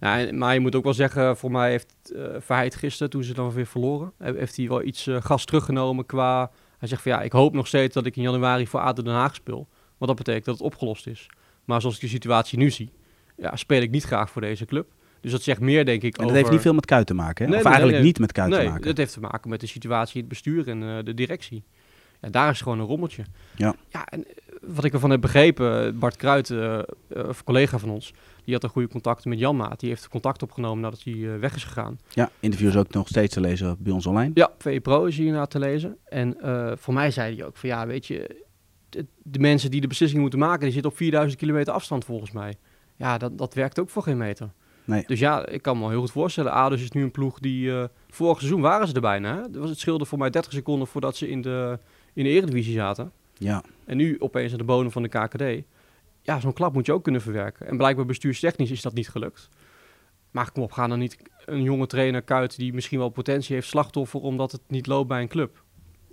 ja, 0.00 0.32
maar 0.32 0.54
je 0.54 0.60
moet 0.60 0.74
ook 0.74 0.84
wel 0.84 0.94
zeggen, 0.94 1.36
voor 1.36 1.50
mij 1.50 1.70
heeft 1.70 2.12
eh 2.16 2.24
Verheid 2.38 2.74
gisteren, 2.74 3.10
toen 3.10 3.24
ze 3.24 3.34
dan 3.34 3.52
weer 3.52 3.66
verloren, 3.66 4.12
he- 4.18 4.34
heeft 4.36 4.56
hij 4.56 4.68
wel 4.68 4.82
iets 4.82 5.06
eh, 5.06 5.16
gas 5.20 5.44
teruggenomen 5.44 6.06
qua... 6.06 6.50
Hij 6.78 6.88
zegt 6.88 7.02
van 7.02 7.12
ja, 7.12 7.22
ik 7.22 7.32
hoop 7.32 7.54
nog 7.54 7.66
steeds 7.66 7.94
dat 7.94 8.06
ik 8.06 8.16
in 8.16 8.22
januari 8.22 8.66
voor 8.66 8.80
ADO 8.80 9.02
Den 9.02 9.12
Haag 9.14 9.34
speel. 9.34 9.68
Want 9.98 10.16
dat 10.16 10.16
betekent 10.16 10.44
dat 10.44 10.54
het 10.54 10.64
opgelost 10.64 11.06
is. 11.06 11.26
Maar 11.64 11.80
zoals 11.80 11.94
ik 11.94 12.00
de 12.00 12.08
situatie 12.08 12.58
nu 12.58 12.70
zie, 12.70 12.90
ja, 13.36 13.56
speel 13.56 13.82
ik 13.82 13.90
niet 13.90 14.04
graag 14.04 14.30
voor 14.30 14.40
deze 14.42 14.64
club. 14.64 14.86
Dus 15.20 15.32
dat 15.32 15.42
zegt 15.42 15.60
meer, 15.60 15.84
denk 15.84 16.02
ik, 16.02 16.12
En 16.12 16.16
dat 16.18 16.24
over... 16.24 16.36
heeft 16.36 16.50
niet 16.50 16.60
veel 16.60 16.74
met 16.74 16.86
Kuit 16.86 17.06
te 17.06 17.14
maken, 17.14 17.44
hè? 17.44 17.50
Nee, 17.50 17.58
of 17.58 17.64
nee, 17.64 17.72
eigenlijk 17.72 18.02
nee. 18.02 18.12
niet 18.12 18.18
met 18.20 18.32
Kuit 18.32 18.50
te 18.52 18.56
nee, 18.58 18.68
maken. 18.68 18.86
dat 18.86 18.96
heeft 18.96 19.12
te 19.12 19.20
maken 19.20 19.50
met 19.50 19.60
de 19.60 19.66
situatie, 19.66 20.20
het 20.20 20.28
bestuur 20.28 20.68
en 20.68 20.82
eh, 20.82 21.04
de 21.04 21.14
directie. 21.14 21.64
Ja, 22.20 22.28
daar 22.28 22.50
is 22.50 22.60
gewoon 22.60 22.78
een 22.78 22.86
rommeltje. 22.86 23.24
Ja. 23.56 23.74
ja 23.88 24.06
en 24.06 24.24
wat 24.66 24.84
ik 24.84 24.92
ervan 24.92 25.10
heb 25.10 25.20
begrepen, 25.20 25.98
Bart 25.98 26.16
Kruijt, 26.16 26.50
eh, 26.50 26.78
eh, 26.78 26.84
een 27.08 27.34
collega 27.44 27.78
van 27.78 27.90
ons, 27.90 28.12
die 28.44 28.54
had 28.54 28.62
een 28.62 28.68
goede 28.68 28.88
contacten 28.88 29.30
met 29.30 29.38
Jan 29.38 29.56
Maat. 29.56 29.80
Die 29.80 29.88
heeft 29.88 30.08
contact 30.08 30.42
opgenomen 30.42 30.80
nadat 30.80 31.02
hij 31.02 31.12
eh, 31.12 31.38
weg 31.38 31.54
is 31.54 31.64
gegaan. 31.64 31.98
Ja, 32.08 32.30
interviews 32.40 32.76
ook 32.76 32.92
nog 32.92 33.08
steeds 33.08 33.34
te 33.34 33.40
lezen 33.40 33.76
bij 33.78 33.92
ons 33.92 34.06
online. 34.06 34.30
Ja, 34.34 34.52
VE 34.58 34.80
Pro 34.80 35.04
is 35.04 35.16
hierna 35.16 35.46
te 35.46 35.58
lezen. 35.58 35.96
En 36.04 36.36
voor 36.78 36.94
mij 36.94 37.10
zei 37.10 37.36
hij 37.36 37.46
ook 37.46 37.56
van 37.56 37.68
ja, 37.68 37.86
weet 37.86 38.06
je, 38.06 38.42
de, 39.22 39.38
mensen 39.38 39.70
die 39.70 39.80
de 39.80 39.86
beslissing 39.86 40.20
moeten 40.20 40.38
maken, 40.38 40.60
die 40.60 40.72
zitten 40.72 40.90
op 40.90 40.96
4000 40.96 41.40
kilometer 41.40 41.72
afstand 41.72 42.04
volgens 42.04 42.32
mij. 42.32 42.54
Ja, 42.96 43.18
dat, 43.18 43.38
dat 43.38 43.54
werkt 43.54 43.78
ook 43.78 43.90
voor 43.90 44.02
geen 44.02 44.16
meter. 44.16 44.50
Nee. 44.84 45.04
Dus 45.06 45.18
ja, 45.18 45.46
ik 45.46 45.62
kan 45.62 45.74
me 45.74 45.80
wel 45.80 45.90
heel 45.90 46.00
goed 46.00 46.10
voorstellen. 46.10 46.52
Adus 46.52 46.82
is 46.82 46.90
nu 46.90 47.02
een 47.02 47.10
ploeg 47.10 47.38
die... 47.38 47.72
vorig 48.08 48.38
seizoen 48.38 48.60
waren 48.60 48.88
ze 48.88 48.94
er 48.94 49.00
bijna. 49.00 49.34
Hè? 49.34 49.40
Dat 49.40 49.60
was 49.60 49.70
het 49.70 49.78
scheelde 49.78 50.04
voor 50.04 50.18
mij 50.18 50.30
30 50.30 50.52
seconden 50.52 50.86
voordat 50.86 51.16
ze 51.16 51.28
in 51.28 51.42
de, 51.42 51.78
in 52.12 52.24
de 52.24 52.30
Eredivisie 52.30 52.74
zaten. 52.74 53.12
Ja, 53.38 53.62
En 53.86 53.96
nu 53.96 54.16
opeens 54.18 54.52
aan 54.52 54.58
de 54.58 54.64
bodem 54.64 54.90
van 54.90 55.02
de 55.02 55.08
KKD. 55.08 55.66
Ja, 56.22 56.40
zo'n 56.40 56.52
klap 56.52 56.72
moet 56.72 56.86
je 56.86 56.92
ook 56.92 57.02
kunnen 57.02 57.20
verwerken. 57.20 57.66
En 57.66 57.76
blijkbaar 57.76 58.06
bestuurstechnisch 58.06 58.70
is 58.70 58.82
dat 58.82 58.94
niet 58.94 59.08
gelukt. 59.08 59.48
Maar 60.30 60.52
kom 60.52 60.62
op, 60.62 60.72
ga 60.72 60.86
dan 60.86 60.98
niet 60.98 61.16
een 61.44 61.62
jonge 61.62 61.86
trainer 61.86 62.22
Kuit 62.22 62.56
die 62.56 62.72
misschien 62.72 62.98
wel 62.98 63.08
potentie 63.08 63.54
heeft 63.54 63.68
slachtoffer 63.68 64.20
omdat 64.20 64.52
het 64.52 64.60
niet 64.66 64.86
loopt 64.86 65.08
bij 65.08 65.20
een 65.20 65.28
club. 65.28 65.63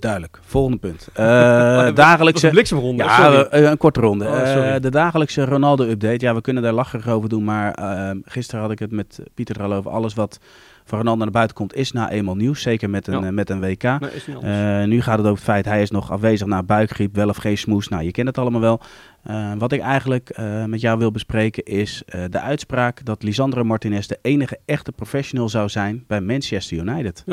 Duidelijk. 0.01 0.39
Volgende 0.41 0.77
punt. 0.77 1.07
Eh, 1.13 1.85
een 1.85 1.93
dagelijkse... 1.93 2.49
bliksemronde. 2.49 3.03
Ja, 3.03 3.43
eh, 3.43 3.69
een 3.69 3.77
korte 3.77 3.99
ronde. 3.99 4.27
Oh. 4.27 4.73
Eh, 4.75 4.81
de 4.81 4.89
dagelijkse 4.89 5.45
Ronaldo-update. 5.45 6.25
Ja, 6.25 6.35
we 6.35 6.41
kunnen 6.41 6.63
daar 6.63 6.73
lacherig 6.73 7.07
over 7.07 7.29
doen, 7.29 7.43
maar 7.43 7.77
gisteren 8.25 8.61
had 8.61 8.71
ik 8.71 8.79
het 8.79 8.91
met 8.91 9.19
Pieter 9.33 9.57
er 9.57 9.63
al 9.63 9.73
over. 9.73 9.91
Alles 9.91 10.13
wat 10.13 10.39
van 10.85 10.97
Ronaldo 10.97 11.23
naar 11.23 11.31
buiten 11.31 11.55
komt 11.55 11.75
is 11.75 11.91
nou 11.91 12.09
eenmaal 12.09 12.35
nieuws. 12.35 12.61
Zeker 12.61 12.89
met 12.89 13.07
een, 13.07 13.23
Ja. 13.23 13.31
met 13.31 13.49
een 13.49 13.59
WK. 13.59 13.83
Nee, 14.41 14.87
nu 14.87 15.01
gaat 15.01 15.17
het 15.17 15.25
over 15.25 15.37
het 15.37 15.43
feit, 15.43 15.65
hij 15.65 15.81
is 15.81 15.91
nog 15.91 16.11
afwezig 16.11 16.47
na 16.47 16.63
buikgriep, 16.63 17.15
wel 17.15 17.29
of 17.29 17.37
geen 17.37 17.57
smoes. 17.57 17.87
Nou, 17.87 18.03
je 18.03 18.11
kent 18.11 18.27
het 18.27 18.37
allemaal 18.37 18.61
wel. 18.61 18.81
Wat 19.57 19.71
ik 19.71 19.81
eigenlijk 19.81 20.37
met 20.65 20.81
jou 20.81 20.99
wil 20.99 21.11
bespreken 21.11 21.63
is 21.63 22.03
de 22.29 22.39
uitspraak 22.39 23.05
dat 23.05 23.23
Lisandro 23.23 23.63
Martinez 23.63 24.07
de 24.07 24.19
enige 24.21 24.59
echte 24.65 24.91
professional 24.91 25.49
zou 25.49 25.69
zijn 25.69 26.03
bij 26.07 26.21
Manchester 26.21 26.77
United. 26.77 27.23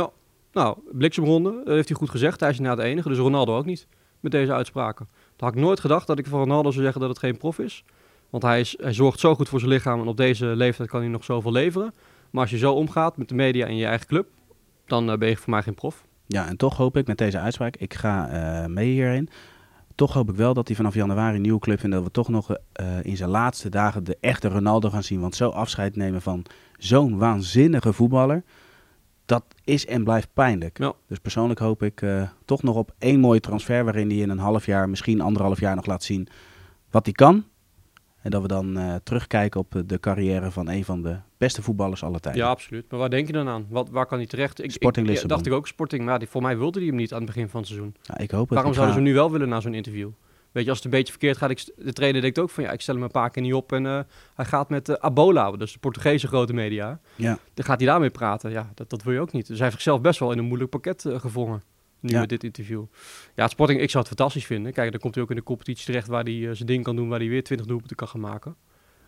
Nou, 0.58 0.76
bliksemronde, 0.92 1.50
dat 1.64 1.74
heeft 1.74 1.88
hij 1.88 1.96
goed 1.96 2.10
gezegd. 2.10 2.40
Hij 2.40 2.50
is 2.50 2.56
inderdaad 2.56 2.84
de 2.84 2.90
enige, 2.90 3.08
dus 3.08 3.18
Ronaldo 3.18 3.56
ook 3.56 3.64
niet 3.64 3.86
met 4.20 4.32
deze 4.32 4.52
uitspraken. 4.52 5.08
Dan 5.36 5.48
had 5.48 5.56
ik 5.56 5.64
nooit 5.64 5.80
gedacht 5.80 6.06
dat 6.06 6.18
ik 6.18 6.26
van 6.26 6.38
Ronaldo 6.38 6.70
zou 6.70 6.82
zeggen 6.82 7.00
dat 7.00 7.10
het 7.10 7.18
geen 7.18 7.36
prof 7.36 7.58
is. 7.58 7.84
Want 8.30 8.42
hij, 8.42 8.60
is, 8.60 8.76
hij 8.80 8.92
zorgt 8.92 9.20
zo 9.20 9.34
goed 9.34 9.48
voor 9.48 9.58
zijn 9.58 9.70
lichaam 9.70 10.00
en 10.00 10.06
op 10.06 10.16
deze 10.16 10.46
leeftijd 10.46 10.88
kan 10.88 11.00
hij 11.00 11.08
nog 11.08 11.24
zoveel 11.24 11.52
leveren. 11.52 11.94
Maar 12.30 12.42
als 12.42 12.50
je 12.50 12.58
zo 12.58 12.72
omgaat 12.72 13.16
met 13.16 13.28
de 13.28 13.34
media 13.34 13.66
en 13.66 13.76
je 13.76 13.86
eigen 13.86 14.06
club, 14.06 14.26
dan 14.86 15.10
eh, 15.10 15.18
ben 15.18 15.28
je 15.28 15.36
voor 15.36 15.50
mij 15.50 15.62
geen 15.62 15.74
prof. 15.74 16.04
Ja, 16.26 16.46
en 16.46 16.56
toch 16.56 16.76
hoop 16.76 16.96
ik 16.96 17.06
met 17.06 17.18
deze 17.18 17.38
uitspraak, 17.38 17.76
ik 17.76 17.94
ga 17.94 18.28
eh, 18.28 18.66
mee 18.66 18.90
hierin. 18.90 19.28
Toch 19.94 20.12
hoop 20.12 20.30
ik 20.30 20.36
wel 20.36 20.54
dat 20.54 20.66
hij 20.66 20.76
vanaf 20.76 20.94
januari 20.94 21.36
een 21.36 21.42
nieuwe 21.42 21.58
club 21.58 21.80
vindt. 21.80 21.94
Dat 21.94 22.04
we 22.04 22.10
toch 22.10 22.28
nog 22.28 22.56
eh, 22.72 22.86
in 23.02 23.16
zijn 23.16 23.30
laatste 23.30 23.68
dagen 23.68 24.04
de 24.04 24.16
echte 24.20 24.48
Ronaldo 24.48 24.90
gaan 24.90 25.02
zien. 25.02 25.20
Want 25.20 25.34
zo 25.34 25.48
afscheid 25.48 25.96
nemen 25.96 26.22
van 26.22 26.44
zo'n 26.78 27.18
waanzinnige 27.18 27.92
voetballer, 27.92 28.42
dat 29.28 29.44
is 29.64 29.86
en 29.86 30.04
blijft 30.04 30.28
pijnlijk. 30.32 30.78
Ja. 30.78 30.92
Dus 31.06 31.18
persoonlijk 31.18 31.60
hoop 31.60 31.82
ik 31.82 32.02
eh, 32.02 32.22
toch 32.44 32.62
nog 32.62 32.76
op 32.76 32.94
één 32.98 33.20
mooie 33.20 33.40
transfer 33.40 33.84
waarin 33.84 34.08
hij 34.08 34.18
in 34.18 34.30
een 34.30 34.38
half 34.38 34.66
jaar, 34.66 34.88
misschien 34.88 35.20
anderhalf 35.20 35.60
jaar 35.60 35.74
nog 35.76 35.86
laat 35.86 36.02
zien 36.02 36.28
wat 36.90 37.04
hij 37.04 37.12
kan. 37.14 37.44
En 38.22 38.30
dat 38.30 38.42
we 38.42 38.48
dan 38.48 38.76
eh, 38.78 38.94
terugkijken 39.02 39.60
op 39.60 39.82
de 39.86 40.00
carrière 40.00 40.50
van 40.50 40.68
een 40.68 40.84
van 40.84 41.02
de 41.02 41.16
beste 41.36 41.62
voetballers 41.62 42.02
aller 42.02 42.20
tijden. 42.20 42.42
Ja, 42.42 42.48
absoluut. 42.48 42.84
Maar 42.90 42.98
waar 43.00 43.10
denk 43.10 43.26
je 43.26 43.32
dan 43.32 43.48
aan? 43.48 43.66
Wat, 43.68 43.88
waar 43.90 44.06
kan 44.06 44.18
hij 44.18 44.26
terecht? 44.26 44.62
Ik, 44.62 44.70
Sporting 44.70 45.06
ik, 45.06 45.12
ja, 45.12 45.20
Lissabon. 45.20 45.36
dacht 45.36 45.46
ik 45.46 45.52
ook 45.52 45.66
Sporting, 45.66 46.04
maar 46.04 46.18
die, 46.18 46.28
voor 46.28 46.42
mij 46.42 46.58
wilde 46.58 46.78
hij 46.78 46.88
hem 46.88 46.96
niet 46.96 47.12
aan 47.12 47.18
het 47.22 47.26
begin 47.26 47.48
van 47.48 47.60
het 47.60 47.68
seizoen. 47.68 47.94
Nou, 48.06 48.22
ik 48.22 48.30
hoop 48.30 48.40
het. 48.48 48.54
Waarom 48.54 48.72
zouden 48.74 48.94
ga- 48.94 49.00
ze 49.00 49.04
hem 49.04 49.14
nu 49.14 49.20
wel 49.20 49.30
willen 49.30 49.48
na 49.48 49.60
zo'n 49.60 49.74
interview? 49.74 50.08
Weet 50.52 50.64
je, 50.64 50.68
als 50.70 50.78
het 50.78 50.86
een 50.92 50.98
beetje 50.98 51.12
verkeerd 51.12 51.36
gaat, 51.36 51.50
ik, 51.50 51.64
de 51.76 51.92
trainer 51.92 52.20
denkt 52.20 52.38
ook 52.38 52.50
van 52.50 52.64
ja, 52.64 52.70
ik 52.70 52.80
stel 52.80 52.94
hem 52.94 53.02
een 53.02 53.10
paar 53.10 53.30
keer 53.30 53.42
niet 53.42 53.54
op 53.54 53.72
en 53.72 53.86
eh, 53.86 54.00
hij 54.34 54.44
gaat 54.44 54.68
met 54.68 54.88
eh, 54.88 54.96
Abola, 54.98 55.50
dus 55.50 55.72
de 55.72 55.78
Portugese 55.78 56.26
grote 56.26 56.52
media. 56.52 57.00
Ja. 57.16 57.38
Dan 57.54 57.64
gaat 57.64 57.78
hij 57.78 57.86
daarmee 57.86 58.10
praten. 58.10 58.50
Ja, 58.50 58.70
dat, 58.74 58.90
dat 58.90 59.02
wil 59.02 59.12
je 59.12 59.20
ook 59.20 59.32
niet. 59.32 59.46
Dus 59.46 59.56
hij 59.56 59.64
heeft 59.66 59.72
zichzelf 59.72 60.00
best 60.00 60.18
wel 60.18 60.32
in 60.32 60.38
een 60.38 60.44
moeilijk 60.44 60.70
pakket 60.70 61.04
gevangen. 61.08 61.62
Nu 62.00 62.10
Ja. 62.10 62.20
met 62.20 62.28
dit 62.28 62.44
interview. 62.44 62.82
Ja, 63.34 63.48
Sporting, 63.48 63.80
ik 63.80 63.90
zou 63.90 64.04
het 64.04 64.14
fantastisch 64.16 64.46
vinden. 64.46 64.72
Kijk, 64.72 64.90
dan 64.90 65.00
komt 65.00 65.14
hij 65.14 65.24
ook 65.24 65.30
in 65.30 65.36
de 65.36 65.42
competitie 65.42 65.84
terecht 65.86 66.06
waar 66.06 66.24
hij 66.24 66.54
zijn 66.54 66.66
ding 66.68 66.84
kan 66.84 66.96
doen, 66.96 67.08
waar 67.08 67.18
hij 67.18 67.28
weer 67.28 67.44
20 67.44 67.66
doelpunten 67.66 67.96
kan 67.96 68.08
gaan 68.08 68.20
maken. 68.20 68.54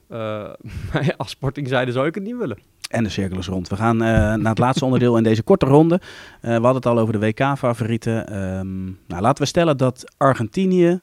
Maar 0.92 1.04
ja, 1.04 1.14
als 1.16 1.30
Sporting 1.30 1.68
zijde 1.68 1.92
zou 1.92 2.06
ik 2.06 2.14
het 2.14 2.25
niet 2.25 2.37
willen. 2.37 2.59
En 2.90 3.04
de 3.04 3.11
cirkel 3.11 3.38
is 3.38 3.47
rond. 3.47 3.68
We 3.68 3.76
gaan 3.76 3.97
naar 3.97 4.38
het 4.49 4.59
laatste 4.59 4.85
onderdeel 4.85 5.16
in 5.16 5.23
deze 5.23 5.42
korte 5.42 5.66
ronde. 5.66 6.00
We 6.40 6.49
hadden 6.50 6.75
het 6.75 6.87
al 6.87 6.99
over 6.99 7.12
de 7.12 7.18
WK-favorieten. 7.18 8.26
Ehm, 8.26 8.85
nou, 8.85 9.23
laten 9.23 9.42
we 9.42 9.49
stellen 9.49 9.76
dat 9.76 10.04
Argentinië 10.16 11.00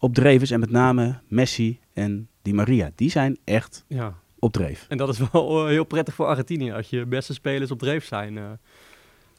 op 0.00 0.14
dreef 0.14 0.42
is. 0.42 0.50
En 0.50 0.60
met 0.60 0.70
name 0.70 1.20
Messi 1.28 1.78
en 1.92 2.28
Di 2.42 2.52
Maria. 2.54 2.90
Die 2.94 3.10
zijn 3.10 3.38
echt 3.44 3.84
Ja, 3.88 4.14
op 4.38 4.52
dreef. 4.52 4.86
En 4.88 4.96
dat 4.96 5.08
is 5.08 5.18
wel 5.32 5.60
eh, 5.62 5.66
heel 5.68 5.84
prettig 5.84 6.14
voor 6.14 6.26
Argentinië 6.26 6.72
als 6.72 6.90
je 6.90 7.06
beste 7.06 7.32
spelers 7.34 7.70
op 7.70 7.78
dreef 7.78 8.04
zijn. 8.06 8.38
eh. 8.38 8.44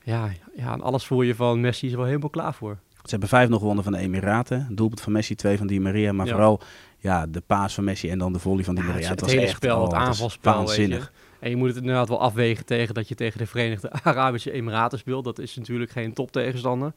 ja, 0.04 0.30
ja, 0.56 0.74
en 0.74 0.82
alles 0.82 1.06
voor 1.06 1.26
je 1.26 1.36
van 1.36 1.62
Messi 1.62 1.86
is 1.86 1.92
er 1.92 1.98
wel 1.98 2.08
helemaal 2.08 2.30
klaar 2.30 2.54
voor. 2.54 2.78
Ze 3.04 3.18
hebben 3.20 3.50
5-0 3.50 3.54
gewonnen 3.54 3.84
van 3.84 3.94
de 3.94 4.00
Emiraten. 4.00 4.68
Doelpunt 4.72 5.02
van 5.02 5.12
Messi, 5.12 5.36
twee 5.36 5.58
van 5.58 5.68
Di 5.68 5.80
Maria. 5.80 6.12
Maar 6.12 6.26
Ja. 6.26 6.32
vooral 6.32 6.62
ja, 6.98 7.28
de 7.28 7.42
paas 7.42 7.74
van 7.74 7.84
Messi 7.84 8.10
en 8.10 8.18
dan 8.18 8.34
de 8.34 8.40
volley 8.40 8.64
van 8.64 8.76
Di 8.76 8.82
Ja, 8.82 8.88
Maria. 8.88 9.02
het, 9.02 9.10
het 9.10 9.20
het 9.20 9.30
was 9.30 9.38
hele 9.40 9.46
echt 9.52 9.56
spel, 9.56 9.78
oh, 9.78 9.84
het 9.84 9.94
aanvalspel, 9.94 10.54
waanzinnig. 10.54 11.12
En 11.40 11.50
je 11.50 11.56
moet 11.56 11.68
het 11.68 11.78
inderdaad 11.78 12.08
wel 12.08 12.22
afwegen 12.22 12.66
tegen 12.66 12.94
dat 12.94 13.08
je 13.08 13.16
tegen 13.16 13.38
de 13.38 13.46
Verenigde 13.46 13.92
Arabische 14.04 14.52
Emiraten 14.52 14.98
speelt. 15.00 15.24
Dat 15.24 15.40
is 15.40 15.56
natuurlijk 15.56 15.92
geen 15.92 16.14
toptegenstander. 16.14 16.94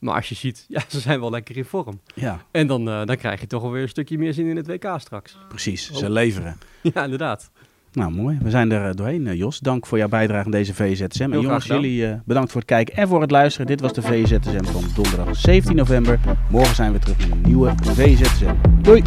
Maar 0.00 0.14
als 0.14 0.28
je 0.28 0.34
ziet, 0.34 0.64
ja, 0.68 0.82
ze 0.88 1.00
zijn 1.00 1.20
wel 1.20 1.30
lekker 1.30 1.56
in 1.56 1.64
vorm. 1.64 2.00
Ja, 2.14 2.40
En 2.50 2.66
dan, 2.66 2.88
eh, 2.88 3.04
dan 3.04 3.16
krijg 3.16 3.40
je 3.40 3.46
toch 3.46 3.62
wel 3.62 3.70
weer 3.70 3.82
een 3.82 3.88
stukje 3.88 4.18
meer 4.18 4.32
zin 4.34 4.46
in 4.46 4.56
het 4.56 4.66
WK 4.66 4.94
straks. 4.98 5.38
precies. 5.48 5.90
Oh. 5.90 5.96
Ze 5.96 6.10
leveren. 6.10 6.56
Ja, 6.94 7.04
inderdaad. 7.04 7.50
Nou, 7.92 8.12
mooi. 8.12 8.38
We 8.42 8.50
zijn 8.50 8.72
er 8.72 8.88
eh, 8.88 8.94
doorheen, 8.94 9.26
eh, 9.26 9.34
Jos. 9.34 9.58
Dank 9.58 9.86
voor 9.86 9.98
jouw 9.98 10.08
bijdrage 10.08 10.44
aan 10.44 10.50
deze 10.50 10.74
VZSM. 10.74 11.32
En 11.32 11.40
jongens, 11.40 11.66
jullie 11.66 12.20
bedankt 12.24 12.50
voor 12.50 12.60
het 12.60 12.70
kijken 12.70 12.96
en 12.96 13.08
voor 13.08 13.20
het 13.20 13.30
luisteren. 13.30 13.66
Dit 13.66 13.80
was 13.80 13.92
de 13.92 14.02
VZSM 14.02 14.64
van 14.64 14.84
donderdag 14.94 15.36
17 15.36 15.76
november. 15.76 16.18
Morgen 16.50 16.74
zijn 16.74 16.92
we 16.92 16.98
terug 16.98 17.18
met 17.18 17.30
een 17.30 17.40
nieuwe 17.40 17.74
VZSM. 17.82 18.54
Doei! 18.82 19.02